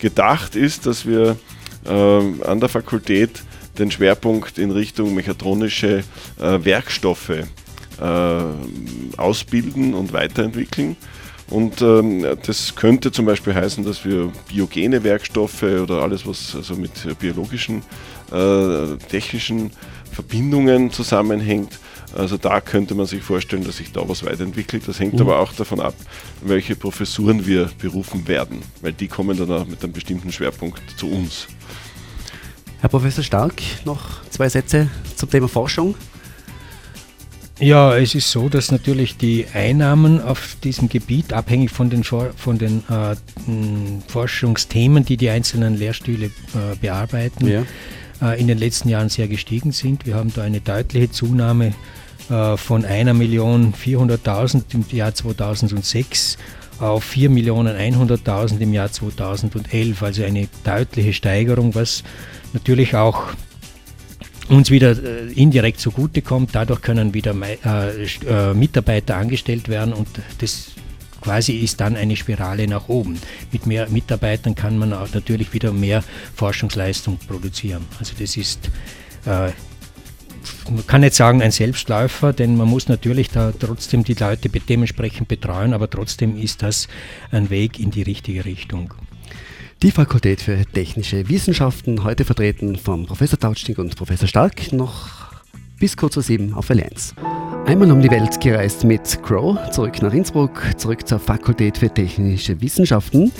Gedacht 0.00 0.56
ist, 0.56 0.86
dass 0.86 1.06
wir 1.06 1.36
äh, 1.84 1.90
an 1.90 2.60
der 2.60 2.68
Fakultät 2.68 3.42
den 3.78 3.90
Schwerpunkt 3.90 4.58
in 4.58 4.70
Richtung 4.70 5.14
mechatronische 5.14 6.02
äh, 6.40 6.64
Werkstoffe 6.64 7.30
äh, 7.30 7.46
ausbilden 9.16 9.94
und 9.94 10.12
weiterentwickeln. 10.12 10.96
Und 11.48 11.80
ähm, 11.80 12.26
das 12.44 12.74
könnte 12.74 13.12
zum 13.12 13.24
Beispiel 13.24 13.54
heißen, 13.54 13.84
dass 13.84 14.04
wir 14.04 14.32
biogene 14.48 15.04
Werkstoffe 15.04 15.62
oder 15.62 16.02
alles, 16.02 16.26
was 16.26 16.56
also 16.56 16.74
mit 16.74 16.90
biologischen, 17.20 17.82
äh, 18.32 18.96
technischen 19.08 19.70
Verbindungen 20.10 20.90
zusammenhängt, 20.90 21.78
also 22.16 22.36
da 22.36 22.60
könnte 22.60 22.94
man 22.94 23.06
sich 23.06 23.22
vorstellen, 23.22 23.64
dass 23.64 23.76
sich 23.76 23.92
da 23.92 24.08
was 24.08 24.24
weiterentwickelt. 24.24 24.88
Das 24.88 24.98
hängt 24.98 25.14
mhm. 25.14 25.20
aber 25.20 25.38
auch 25.38 25.52
davon 25.52 25.80
ab, 25.80 25.94
welche 26.42 26.74
Professuren 26.74 27.46
wir 27.46 27.70
berufen 27.78 28.26
werden, 28.26 28.62
weil 28.80 28.92
die 28.92 29.08
kommen 29.08 29.36
dann 29.36 29.50
auch 29.50 29.66
mit 29.66 29.82
einem 29.82 29.92
bestimmten 29.92 30.32
Schwerpunkt 30.32 30.82
zu 30.96 31.08
uns. 31.08 31.46
Herr 32.80 32.88
Professor 32.88 33.24
Stark, 33.24 33.54
noch 33.84 34.22
zwei 34.30 34.48
Sätze 34.48 34.88
zum 35.16 35.30
Thema 35.30 35.48
Forschung. 35.48 35.94
Ja, 37.58 37.96
es 37.96 38.14
ist 38.14 38.30
so, 38.30 38.50
dass 38.50 38.70
natürlich 38.70 39.16
die 39.16 39.46
Einnahmen 39.54 40.20
auf 40.20 40.58
diesem 40.62 40.90
Gebiet, 40.90 41.32
abhängig 41.32 41.70
von 41.70 41.88
den, 41.88 42.04
von 42.04 42.58
den 42.58 42.82
äh, 42.90 43.16
Forschungsthemen, 44.08 45.06
die 45.06 45.16
die 45.16 45.30
einzelnen 45.30 45.74
Lehrstühle 45.74 46.26
äh, 46.26 46.76
bearbeiten, 46.78 47.46
ja. 47.48 47.62
äh, 48.20 48.38
in 48.38 48.46
den 48.46 48.58
letzten 48.58 48.90
Jahren 48.90 49.08
sehr 49.08 49.26
gestiegen 49.26 49.72
sind. 49.72 50.04
Wir 50.04 50.16
haben 50.16 50.34
da 50.34 50.42
eine 50.42 50.60
deutliche 50.60 51.10
Zunahme 51.10 51.72
von 52.28 52.84
1.400.000 52.84 54.62
im 54.74 54.84
Jahr 54.90 55.14
2006 55.14 56.38
auf 56.80 57.04
4.100.000 57.12 58.58
im 58.60 58.72
Jahr 58.72 58.90
2011, 58.90 60.02
also 60.02 60.24
eine 60.24 60.48
deutliche 60.64 61.12
Steigerung, 61.12 61.74
was 61.74 62.02
natürlich 62.52 62.94
auch 62.94 63.34
uns 64.48 64.70
wieder 64.70 64.90
äh, 64.92 65.32
indirekt 65.32 65.80
zugutekommt. 65.80 66.50
Dadurch 66.54 66.82
können 66.82 67.14
wieder 67.14 67.34
äh, 67.64 68.04
äh, 68.04 68.54
Mitarbeiter 68.54 69.16
angestellt 69.16 69.68
werden 69.68 69.92
und 69.92 70.08
das 70.38 70.72
quasi 71.20 71.54
ist 71.54 71.80
dann 71.80 71.96
eine 71.96 72.14
Spirale 72.14 72.68
nach 72.68 72.88
oben. 72.88 73.18
Mit 73.50 73.66
mehr 73.66 73.88
Mitarbeitern 73.88 74.54
kann 74.54 74.78
man 74.78 74.90
natürlich 74.90 75.52
wieder 75.52 75.72
mehr 75.72 76.04
Forschungsleistung 76.34 77.18
produzieren. 77.26 77.84
Also 77.98 78.12
das 78.18 78.36
ist 78.36 78.70
äh, 79.24 79.50
man 80.70 80.86
kann 80.86 81.00
nicht 81.00 81.14
sagen 81.14 81.42
ein 81.42 81.50
Selbstläufer, 81.50 82.32
denn 82.32 82.56
man 82.56 82.68
muss 82.68 82.88
natürlich 82.88 83.30
da 83.30 83.52
trotzdem 83.52 84.04
die 84.04 84.14
Leute 84.14 84.48
dementsprechend 84.48 85.28
betreuen, 85.28 85.72
aber 85.72 85.88
trotzdem 85.88 86.36
ist 86.36 86.62
das 86.62 86.88
ein 87.30 87.50
Weg 87.50 87.78
in 87.78 87.90
die 87.90 88.02
richtige 88.02 88.44
Richtung. 88.44 88.94
Die 89.82 89.90
Fakultät 89.90 90.40
für 90.40 90.64
Technische 90.64 91.28
Wissenschaften, 91.28 92.02
heute 92.02 92.24
vertreten 92.24 92.76
von 92.76 93.06
Professor 93.06 93.38
Tautschnig 93.38 93.78
und 93.78 93.94
Professor 93.94 94.26
Stark. 94.26 94.72
Noch 94.72 95.10
bis 95.78 95.96
kurz 95.96 96.14
vor 96.14 96.22
sieben 96.22 96.54
auf 96.54 96.70
Allianz. 96.70 97.14
Einmal 97.66 97.90
um 97.92 98.00
die 98.00 98.10
Welt 98.10 98.40
gereist 98.40 98.84
mit 98.84 99.22
Crow, 99.22 99.58
zurück 99.70 100.00
nach 100.00 100.14
Innsbruck, 100.14 100.62
zurück 100.78 101.06
zur 101.06 101.18
Fakultät 101.18 101.76
für 101.76 101.92
Technische 101.92 102.60
Wissenschaften. 102.60 103.32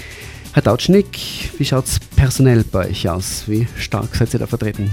Herr 0.52 0.62
Dautschnick, 0.62 1.18
wie 1.58 1.64
schaut 1.64 1.86
es 1.86 2.00
personell 2.00 2.64
bei 2.64 2.88
euch 2.88 3.08
aus? 3.08 3.44
Wie 3.46 3.66
stark 3.78 4.14
seid 4.14 4.34
ihr 4.34 4.40
da 4.40 4.46
vertreten? 4.46 4.90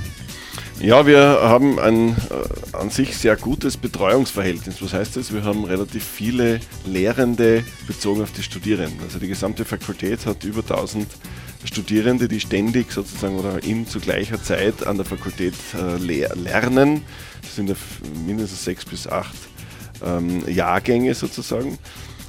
Ja, 0.79 1.05
wir 1.05 1.39
haben 1.41 1.79
ein 1.79 2.09
äh, 2.09 2.75
an 2.75 2.89
sich 2.89 3.15
sehr 3.15 3.35
gutes 3.35 3.77
Betreuungsverhältnis. 3.77 4.81
Was 4.81 4.93
heißt 4.93 5.15
das? 5.15 5.33
Wir 5.33 5.43
haben 5.43 5.63
relativ 5.63 6.03
viele 6.03 6.59
Lehrende 6.85 7.63
bezogen 7.87 8.21
auf 8.21 8.31
die 8.33 8.43
Studierenden. 8.43 8.99
Also 9.01 9.19
die 9.19 9.27
gesamte 9.27 9.65
Fakultät 9.65 10.25
hat 10.25 10.43
über 10.43 10.61
1000 10.61 11.07
Studierende, 11.63 12.27
die 12.27 12.39
ständig 12.39 12.91
sozusagen 12.91 13.37
oder 13.37 13.63
in 13.63 13.87
zu 13.87 13.99
gleicher 13.99 14.41
Zeit 14.41 14.85
an 14.85 14.97
der 14.97 15.05
Fakultät 15.05 15.53
äh, 15.73 15.97
lernen. 15.97 17.03
Das 17.41 17.55
sind 17.55 17.69
ja 17.69 17.75
mindestens 18.25 18.65
sechs 18.65 18.83
bis 18.83 19.07
acht 19.07 19.35
ähm, 20.03 20.43
Jahrgänge 20.47 21.13
sozusagen. 21.13 21.77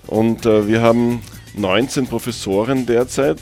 Und 0.07 0.47
äh, 0.47 0.69
wir 0.69 0.83
haben 0.83 1.23
19 1.57 2.07
Professoren 2.07 2.87
derzeit. 2.87 3.39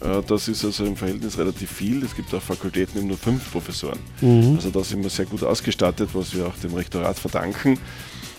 Äh, 0.00 0.22
das 0.26 0.48
ist 0.48 0.64
also 0.64 0.84
im 0.84 0.96
Verhältnis 0.96 1.38
relativ 1.38 1.70
viel. 1.70 2.02
Es 2.04 2.14
gibt 2.14 2.32
auch 2.34 2.42
Fakultäten 2.42 3.00
mit 3.00 3.08
nur 3.08 3.18
fünf 3.18 3.50
Professoren. 3.50 3.98
Mhm. 4.20 4.56
Also 4.56 4.70
da 4.70 4.82
sind 4.82 5.02
wir 5.02 5.10
sehr 5.10 5.26
gut 5.26 5.42
ausgestattet, 5.42 6.10
was 6.12 6.34
wir 6.34 6.46
auch 6.46 6.56
dem 6.56 6.74
Rektorat 6.74 7.18
verdanken. 7.18 7.78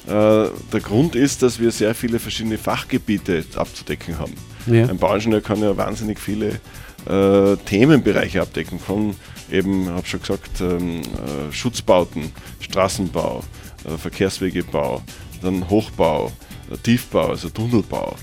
Äh, 0.07 0.09
der 0.09 0.79
Grund 0.81 1.15
ist, 1.15 1.43
dass 1.43 1.59
wir 1.59 1.71
sehr 1.71 1.93
viele 1.93 2.19
verschiedene 2.19 2.57
Fachgebiete 2.57 3.43
abzudecken 3.55 4.17
haben. 4.17 4.33
Ja. 4.65 4.87
Ein 4.87 4.97
Bauingenieur 4.97 5.41
kann 5.41 5.61
ja 5.61 5.75
wahnsinnig 5.75 6.19
viele 6.19 6.59
äh, 7.05 7.57
Themenbereiche 7.65 8.41
abdecken, 8.41 8.79
von 8.79 9.15
eben, 9.51 9.89
habe 9.89 10.07
schon 10.07 10.21
gesagt, 10.21 10.61
ähm, 10.61 11.01
äh, 11.01 11.51
Schutzbauten, 11.51 12.31
Straßenbau, 12.59 13.43
äh, 13.85 13.97
Verkehrswegebau, 13.97 15.01
dann 15.41 15.69
Hochbau, 15.69 16.31
äh, 16.71 16.77
Tiefbau, 16.77 17.29
also 17.29 17.49
Tunnelbau. 17.49 18.15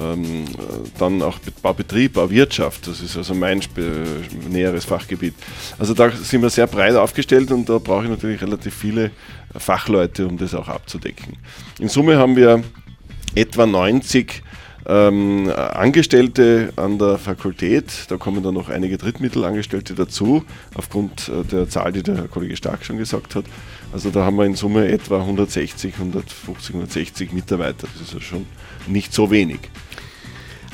Ähm, 0.00 0.44
dann 0.98 1.22
auch 1.22 1.38
Baubetrieb, 1.62 2.14
Bauwirtschaft, 2.14 2.88
das 2.88 3.00
ist 3.00 3.16
also 3.16 3.32
mein 3.34 3.60
näheres 4.50 4.84
Fachgebiet. 4.84 5.34
Also 5.78 5.94
da 5.94 6.10
sind 6.10 6.42
wir 6.42 6.50
sehr 6.50 6.66
breit 6.66 6.96
aufgestellt 6.96 7.52
und 7.52 7.68
da 7.68 7.78
brauche 7.78 8.04
ich 8.04 8.10
natürlich 8.10 8.42
relativ 8.42 8.74
viele 8.74 9.12
Fachleute, 9.56 10.26
um 10.26 10.36
das 10.36 10.54
auch 10.54 10.66
abzudecken. 10.66 11.36
In 11.78 11.88
Summe 11.88 12.18
haben 12.18 12.34
wir 12.34 12.64
etwa 13.36 13.66
90 13.66 14.42
ähm, 14.86 15.50
Angestellte 15.50 16.72
an 16.76 16.98
der 16.98 17.16
Fakultät, 17.18 18.06
da 18.08 18.16
kommen 18.16 18.42
dann 18.42 18.54
noch 18.54 18.68
einige 18.68 18.98
Drittmittelangestellte 18.98 19.94
dazu, 19.94 20.44
aufgrund 20.74 21.28
äh, 21.28 21.44
der 21.44 21.68
Zahl, 21.68 21.92
die 21.92 22.02
der 22.02 22.28
Kollege 22.28 22.56
Stark 22.56 22.84
schon 22.84 22.98
gesagt 22.98 23.34
hat. 23.34 23.44
Also 23.92 24.10
da 24.10 24.24
haben 24.24 24.36
wir 24.36 24.44
in 24.44 24.56
Summe 24.56 24.88
etwa 24.88 25.20
160, 25.20 25.94
150, 25.94 26.74
160 26.74 27.32
Mitarbeiter. 27.32 27.86
Das 27.92 28.08
ist 28.08 28.12
ja 28.14 28.20
schon 28.20 28.46
nicht 28.86 29.12
so 29.12 29.30
wenig. 29.30 29.58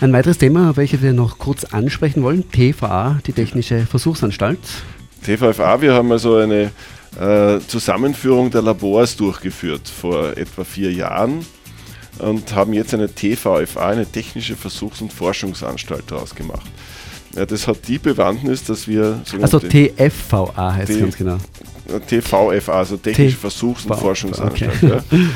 Ein 0.01 0.12
weiteres 0.12 0.38
Thema, 0.38 0.77
welches 0.77 1.03
wir 1.03 1.12
noch 1.12 1.38
kurz 1.38 1.64
ansprechen 1.64 2.23
wollen, 2.23 2.51
TVA, 2.51 3.20
die 3.27 3.33
Technische 3.33 3.87
Versuchsanstalt. 3.87 4.59
TVFA, 5.23 5.83
wir 5.83 5.92
haben 5.92 6.11
also 6.11 6.37
eine 6.37 6.70
äh, 7.20 7.61
Zusammenführung 7.66 8.51
der 8.51 8.62
Labors 8.62 9.16
durchgeführt 9.16 9.88
vor 9.88 10.37
etwa 10.38 10.64
vier 10.64 10.90
Jahren 10.90 11.44
und 12.18 12.55
haben 12.55 12.73
jetzt 12.73 12.94
eine 12.94 13.14
TVFA, 13.14 13.88
eine 13.88 14.07
Technische 14.07 14.57
Versuchs- 14.57 15.03
und 15.03 15.12
Forschungsanstalt 15.12 16.05
daraus 16.07 16.35
gemacht. 16.35 16.66
Ja, 17.35 17.44
das 17.44 17.68
hat 17.68 17.87
die 17.87 17.99
Bewandtnis, 17.99 18.64
dass 18.64 18.88
wir. 18.88 19.20
Also 19.40 19.61
TFVA 19.61 20.75
heißt 20.75 20.90
es 20.90 20.99
ganz 20.99 21.16
genau. 21.16 21.38
TVFA, 22.09 22.73
also 22.79 22.96
Technische 22.96 23.37
Versuchs- 23.37 23.85
und 23.85 23.94
Forschungsanstalt. 23.96 24.83
Okay. 24.83 25.03
Ja. 25.11 25.18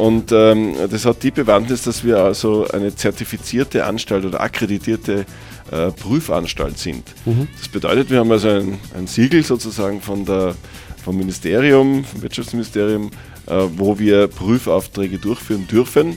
Und 0.00 0.32
ähm, 0.32 0.76
das 0.90 1.04
hat 1.04 1.22
die 1.22 1.30
Bewandtnis, 1.30 1.82
dass 1.82 2.02
wir 2.04 2.16
also 2.20 2.66
eine 2.68 2.94
zertifizierte 2.96 3.84
Anstalt 3.84 4.24
oder 4.24 4.40
akkreditierte 4.40 5.26
äh, 5.70 5.90
Prüfanstalt 5.90 6.78
sind. 6.78 7.04
Mhm. 7.26 7.48
Das 7.58 7.68
bedeutet, 7.68 8.08
wir 8.08 8.20
haben 8.20 8.32
also 8.32 8.48
ein, 8.48 8.78
ein 8.96 9.06
Siegel 9.06 9.44
sozusagen 9.44 10.00
von 10.00 10.24
der, 10.24 10.54
vom 11.04 11.18
Ministerium, 11.18 12.04
vom 12.04 12.22
Wirtschaftsministerium, 12.22 13.10
äh, 13.46 13.52
wo 13.76 13.98
wir 13.98 14.26
Prüfaufträge 14.28 15.18
durchführen 15.18 15.68
dürfen. 15.68 16.16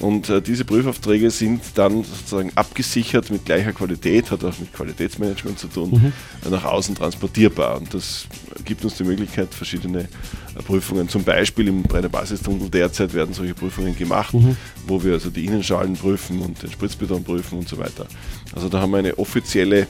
Und 0.00 0.30
äh, 0.30 0.40
diese 0.40 0.64
Prüfaufträge 0.64 1.30
sind 1.30 1.60
dann 1.74 2.02
sozusagen 2.02 2.50
abgesichert 2.54 3.30
mit 3.30 3.44
gleicher 3.44 3.72
Qualität, 3.72 4.30
hat 4.30 4.42
auch 4.44 4.58
mit 4.58 4.72
Qualitätsmanagement 4.72 5.58
zu 5.58 5.68
tun, 5.68 5.90
mhm. 5.90 6.50
nach 6.50 6.64
außen 6.64 6.94
transportierbar. 6.94 7.76
Und 7.76 7.92
das 7.92 8.26
gibt 8.64 8.82
uns 8.82 8.96
die 8.96 9.04
Möglichkeit, 9.04 9.52
verschiedene 9.52 10.00
äh, 10.00 10.62
Prüfungen, 10.64 11.08
zum 11.08 11.22
Beispiel 11.22 11.68
im 11.68 11.82
Breiter 11.82 12.08
Basistunnel 12.08 12.70
derzeit 12.70 13.12
werden 13.12 13.34
solche 13.34 13.54
Prüfungen 13.54 13.94
gemacht, 13.94 14.32
mhm. 14.32 14.56
wo 14.86 15.04
wir 15.04 15.12
also 15.12 15.28
die 15.28 15.44
Innenschalen 15.44 15.94
prüfen 15.94 16.40
und 16.40 16.62
den 16.62 16.72
Spritzbeton 16.72 17.22
prüfen 17.22 17.58
und 17.58 17.68
so 17.68 17.76
weiter. 17.76 18.06
Also 18.54 18.70
da 18.70 18.80
haben 18.80 18.92
wir 18.92 18.98
eine 18.98 19.18
offizielle 19.18 19.86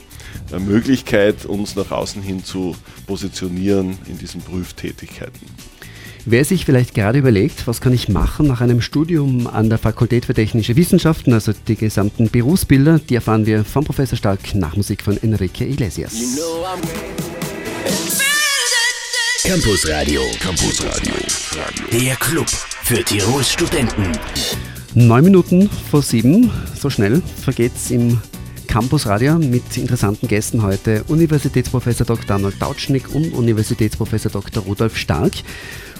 äh, 0.51 0.59
Möglichkeit, 0.59 1.45
uns 1.45 1.77
nach 1.77 1.89
außen 1.89 2.21
hin 2.21 2.43
zu 2.43 2.75
positionieren 3.07 3.97
in 4.07 4.17
diesen 4.17 4.41
Prüftätigkeiten. 4.41 5.47
Wer 6.25 6.45
sich 6.45 6.65
vielleicht 6.65 6.93
gerade 6.93 7.17
überlegt, 7.17 7.65
was 7.65 7.81
kann 7.81 7.93
ich 7.93 8.07
machen 8.07 8.47
nach 8.47 8.61
einem 8.61 8.79
Studium 8.81 9.47
an 9.47 9.69
der 9.69 9.79
Fakultät 9.79 10.25
für 10.25 10.35
Technische 10.35 10.75
Wissenschaften, 10.75 11.33
also 11.33 11.51
die 11.67 11.75
gesamten 11.75 12.29
Berufsbilder, 12.29 12.99
die 12.99 13.15
erfahren 13.15 13.47
wir 13.47 13.65
von 13.65 13.83
Professor 13.83 14.17
Stark 14.17 14.53
nach 14.53 14.75
Musik 14.75 15.01
von 15.01 15.17
Enrique 15.23 15.61
Iglesias. 15.61 16.13
You 16.13 16.27
know 16.35 16.65
Campus 19.43 19.89
Radio. 19.89 20.21
Campus 20.39 20.85
Radio. 20.85 21.13
Der 21.91 22.15
Club 22.17 22.47
für 22.47 23.03
Tirols 23.03 23.51
Studenten. 23.51 24.11
Neun 24.93 25.23
Minuten 25.23 25.69
vor 25.89 26.03
sieben, 26.03 26.51
so 26.79 26.91
schnell 26.91 27.23
vergeht's 27.41 27.89
im 27.89 28.21
Campus 28.67 29.07
Radio 29.07 29.39
mit 29.39 29.75
interessanten 29.75 30.27
Gästen 30.27 30.61
heute. 30.61 31.03
Universitätsprofessor 31.07 32.05
Dr. 32.05 32.35
Arnold 32.35 32.59
Tautschnick 32.59 33.13
und 33.13 33.33
Universitätsprofessor 33.33 34.31
Dr. 34.31 34.63
Rudolf 34.63 34.95
Stark. 34.95 35.33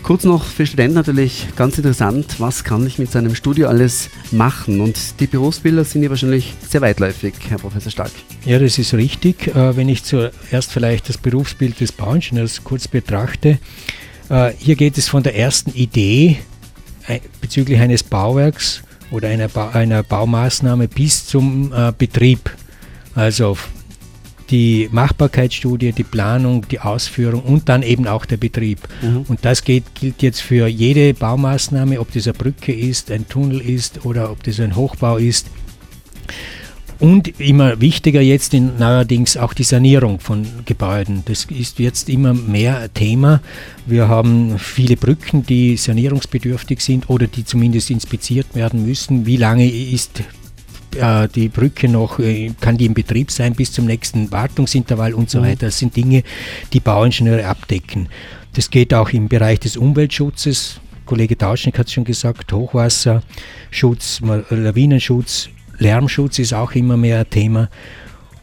Kurz 0.03 0.23
noch 0.23 0.43
für 0.43 0.65
Studenten 0.65 0.95
natürlich 0.95 1.47
ganz 1.55 1.77
interessant, 1.77 2.39
was 2.39 2.63
kann 2.63 2.85
ich 2.87 2.97
mit 2.97 3.11
seinem 3.11 3.35
Studio 3.35 3.67
alles 3.67 4.09
machen? 4.31 4.81
Und 4.81 4.97
die 5.19 5.27
Berufsbilder 5.27 5.83
sind 5.85 6.01
ja 6.01 6.09
wahrscheinlich 6.09 6.53
sehr 6.67 6.81
weitläufig, 6.81 7.35
Herr 7.47 7.59
Professor 7.59 7.91
Stark. 7.91 8.11
Ja, 8.43 8.57
das 8.57 8.79
ist 8.79 8.95
richtig. 8.95 9.47
Äh, 9.47 9.77
wenn 9.77 9.87
ich 9.87 10.03
zuerst 10.03 10.71
vielleicht 10.71 11.07
das 11.07 11.17
Berufsbild 11.17 11.79
des 11.79 11.91
Bauingenieurs 11.91 12.63
kurz 12.63 12.87
betrachte, 12.87 13.59
äh, 14.29 14.51
hier 14.57 14.75
geht 14.75 14.97
es 14.97 15.07
von 15.07 15.21
der 15.21 15.35
ersten 15.37 15.71
Idee 15.71 16.39
äh, 17.07 17.19
bezüglich 17.39 17.79
eines 17.79 18.01
Bauwerks 18.01 18.81
oder 19.11 19.29
einer, 19.29 19.49
ba 19.49 19.69
einer 19.69 20.01
Baumaßnahme 20.01 20.87
bis 20.87 21.27
zum 21.27 21.71
Betrieb. 21.97 22.49
Also 23.13 23.57
die 24.51 24.89
Machbarkeitsstudie, 24.91 25.93
die 25.93 26.03
Planung, 26.03 26.67
die 26.69 26.79
Ausführung 26.79 27.41
und 27.41 27.69
dann 27.69 27.81
eben 27.81 28.07
auch 28.07 28.25
der 28.25 28.37
Betrieb. 28.37 28.79
Mhm. 29.01 29.25
Und 29.27 29.39
das 29.43 29.63
geht, 29.63 29.95
gilt 29.95 30.21
jetzt 30.21 30.41
für 30.41 30.67
jede 30.67 31.13
Baumaßnahme, 31.13 31.99
ob 31.99 32.11
das 32.11 32.27
eine 32.27 32.33
Brücke 32.33 32.73
ist, 32.73 33.09
ein 33.09 33.27
Tunnel 33.27 33.61
ist 33.61 34.05
oder 34.05 34.31
ob 34.31 34.43
das 34.43 34.59
ein 34.59 34.75
Hochbau 34.75 35.17
ist. 35.17 35.47
Und 36.99 37.39
immer 37.39 37.81
wichtiger 37.81 38.21
jetzt 38.21 38.53
in, 38.53 38.77
neuerdings 38.77 39.35
auch 39.35 39.55
die 39.55 39.63
Sanierung 39.63 40.19
von 40.19 40.45
Gebäuden. 40.65 41.23
Das 41.25 41.45
ist 41.45 41.79
jetzt 41.79 42.09
immer 42.09 42.35
mehr 42.35 42.93
Thema. 42.93 43.41
Wir 43.87 44.07
haben 44.07 44.59
viele 44.59 44.97
Brücken, 44.97 45.43
die 45.43 45.77
sanierungsbedürftig 45.77 46.79
sind 46.79 47.09
oder 47.09 47.25
die 47.25 47.43
zumindest 47.43 47.89
inspiziert 47.89 48.53
werden 48.53 48.85
müssen. 48.85 49.25
Wie 49.25 49.37
lange 49.37 49.67
ist 49.67 50.21
äh, 50.95 51.27
die 51.27 51.49
Brücke 51.49 51.87
noch, 51.87 52.19
äh, 52.19 52.51
kann 52.59 52.77
die 52.77 52.85
im 52.85 52.93
Betrieb 52.93 53.31
sein 53.31 53.53
bis 53.53 53.71
zum 53.71 53.85
nächsten 53.85 54.31
Wartungsintervall 54.31 55.13
und 55.13 55.29
so 55.29 55.39
mhm. 55.39 55.45
weiter. 55.45 55.67
Das 55.67 55.79
sind 55.79 55.95
Dinge, 55.95 56.23
die 56.73 56.79
Bauingenieure 56.79 57.45
abdecken. 57.45 58.09
Das 58.53 58.69
geht 58.69 58.93
auch 58.93 59.09
im 59.09 59.27
Bereich 59.27 59.59
des 59.59 59.77
Umweltschutzes. 59.77 60.81
Kollege 61.05 61.37
Tauschnik 61.37 61.77
hat 61.79 61.87
es 61.87 61.93
schon 61.93 62.03
gesagt, 62.03 62.51
Hochwasserschutz, 62.53 64.21
Lawinenschutz, 64.49 65.49
Lärmschutz 65.77 66.39
ist 66.39 66.53
auch 66.53 66.73
immer 66.73 66.97
mehr 66.97 67.19
ein 67.19 67.29
Thema. 67.29 67.69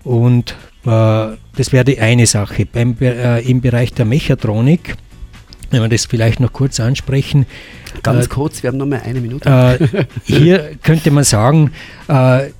Und 0.04 0.56
äh, 0.84 1.36
das 1.56 1.72
wäre 1.72 1.84
die 1.84 2.00
eine 2.00 2.26
Sache. 2.26 2.66
Beim, 2.66 2.96
äh, 3.00 3.40
Im 3.40 3.60
Bereich 3.60 3.92
der 3.94 4.04
Mechatronik, 4.04 4.96
wenn 5.70 5.82
wir 5.82 5.88
das 5.88 6.06
vielleicht 6.06 6.40
noch 6.40 6.52
kurz 6.52 6.80
ansprechen, 6.80 7.46
Ganz 8.02 8.26
äh, 8.26 8.28
kurz, 8.28 8.62
wir 8.62 8.68
haben 8.68 8.78
noch 8.78 8.86
mal 8.86 9.00
eine 9.00 9.20
Minute. 9.20 9.48
Äh, 9.48 10.06
hier 10.24 10.70
könnte 10.82 11.10
man 11.10 11.24
sagen, 11.24 11.72
äh, 12.08 12.50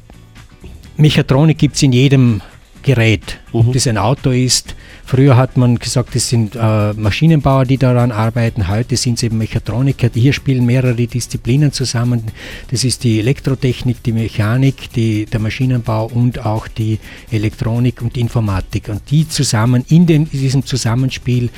Mechatronik 0.97 1.59
gibt 1.59 1.77
es 1.77 1.83
in 1.83 1.93
jedem 1.93 2.41
Gerät. 2.89 3.39
Ob 3.53 3.67
mhm. 3.67 3.73
das 3.75 3.87
ein 3.87 3.99
Auto 3.99 4.31
ist, 4.31 4.75
früher 5.05 5.37
hat 5.37 5.59
man 5.59 5.79
gesagt, 5.79 6.15
das 6.15 6.27
sind 6.31 6.57
äh, 6.57 6.95
Maschinenbauer, 6.95 7.67
die 7.67 7.77
daran 7.77 8.11
arbeiten, 8.11 8.67
heute 8.67 8.97
sind 8.97 9.19
es 9.19 9.25
eben 9.25 9.37
Mechatroniker. 9.37 10.09
Hier 10.15 10.33
spielen 10.33 10.65
mehrere 10.65 10.95
Disziplinen 10.95 11.71
zusammen. 11.71 12.23
Das 12.71 12.85
ist 12.85 13.05
die 13.05 13.19
Elektrotechnik, 13.19 14.03
die 14.03 14.13
Mechanik, 14.13 14.91
die, 14.95 15.27
der 15.27 15.39
Maschinenbau 15.39 16.07
und 16.07 16.47
auch 16.47 16.67
die 16.67 16.99
Elektronik 17.31 18.01
und 18.01 18.17
Informatik. 18.17 18.89
Und 18.89 19.03
die 19.11 19.29
zusammen 19.29 19.85
in, 19.91 20.07
dem, 20.07 20.23
in 20.23 20.41
diesem 20.41 20.65
Zusammenspiel, 20.65 21.51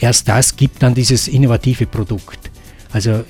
erst 0.00 0.26
das 0.26 0.56
gibt 0.56 0.82
dann 0.82 0.94
dieses 0.94 1.28
innovative 1.28 1.84
Produkt. 1.84 2.50
Also 2.92 3.24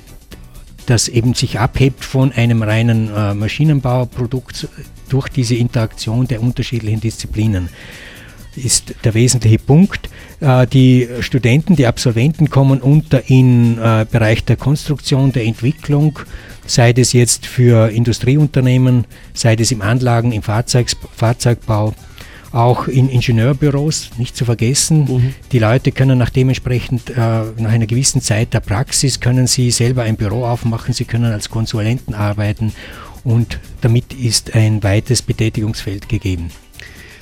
das 0.90 1.08
eben 1.08 1.34
sich 1.34 1.58
abhebt 1.58 2.04
von 2.04 2.32
einem 2.32 2.62
reinen 2.62 3.14
äh, 3.14 3.34
Maschinenbauprodukt 3.34 4.68
durch 5.08 5.28
diese 5.28 5.54
Interaktion 5.54 6.26
der 6.26 6.40
unterschiedlichen 6.40 7.00
Disziplinen 7.00 7.68
ist 8.56 8.94
der 9.04 9.14
wesentliche 9.14 9.58
Punkt. 9.58 10.08
Äh, 10.40 10.66
die 10.66 11.08
Studenten, 11.20 11.76
die 11.76 11.86
Absolventen 11.86 12.50
kommen 12.50 12.80
unter 12.80 13.28
in 13.30 13.78
äh, 13.78 14.06
Bereich 14.10 14.44
der 14.44 14.56
Konstruktion, 14.56 15.32
der 15.32 15.44
Entwicklung, 15.44 16.18
sei 16.66 16.92
das 16.92 17.12
jetzt 17.12 17.46
für 17.46 17.90
Industrieunternehmen, 17.90 19.04
sei 19.32 19.56
das 19.56 19.70
im 19.70 19.82
Anlagen-, 19.82 20.32
im 20.32 20.42
Fahrzeugs 20.42 20.96
Fahrzeugbau, 21.16 21.94
auch 22.52 22.88
in 22.88 23.08
Ingenieurbüros, 23.08 24.10
nicht 24.18 24.36
zu 24.36 24.44
vergessen. 24.44 25.04
Mhm. 25.04 25.34
Die 25.52 25.58
Leute 25.58 25.92
können 25.92 26.18
nach 26.18 26.30
dementsprechend, 26.30 27.10
äh, 27.10 27.14
nach 27.14 27.70
einer 27.70 27.86
gewissen 27.86 28.20
Zeit 28.20 28.54
der 28.54 28.60
Praxis, 28.60 29.20
können 29.20 29.46
sie 29.46 29.70
selber 29.70 30.02
ein 30.02 30.16
Büro 30.16 30.44
aufmachen, 30.44 30.94
sie 30.94 31.04
können 31.04 31.32
als 31.32 31.50
Konsulenten 31.50 32.14
arbeiten 32.14 32.72
und 33.24 33.58
damit 33.80 34.14
ist 34.14 34.54
ein 34.54 34.82
weites 34.82 35.22
Betätigungsfeld 35.22 36.08
gegeben. 36.08 36.50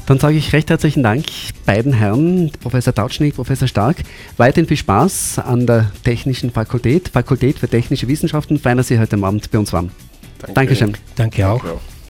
Dann 0.06 0.20
sage 0.20 0.36
ich 0.36 0.52
recht 0.52 0.70
herzlichen 0.70 1.02
Dank 1.02 1.24
beiden 1.64 1.92
Herren, 1.92 2.52
Professor 2.60 2.94
Tautschnig, 2.94 3.34
Professor 3.34 3.66
Stark. 3.66 3.96
Weiterhin 4.36 4.68
viel 4.68 4.76
Spaß 4.76 5.40
an 5.40 5.66
der 5.66 5.90
Technischen 6.04 6.52
Fakultät, 6.52 7.08
Fakultät 7.08 7.58
für 7.58 7.68
Technische 7.68 8.06
Wissenschaften. 8.06 8.60
Fein, 8.60 8.76
dass 8.76 8.86
Sie 8.86 9.00
heute 9.00 9.16
Abend 9.16 9.50
bei 9.50 9.58
uns 9.58 9.72
waren. 9.72 9.90
Danke. 10.38 10.54
Dankeschön. 10.54 10.96
Danke 11.16 11.48
auch. 11.48 11.58
Danke 11.58 11.72
auch. 11.74 11.95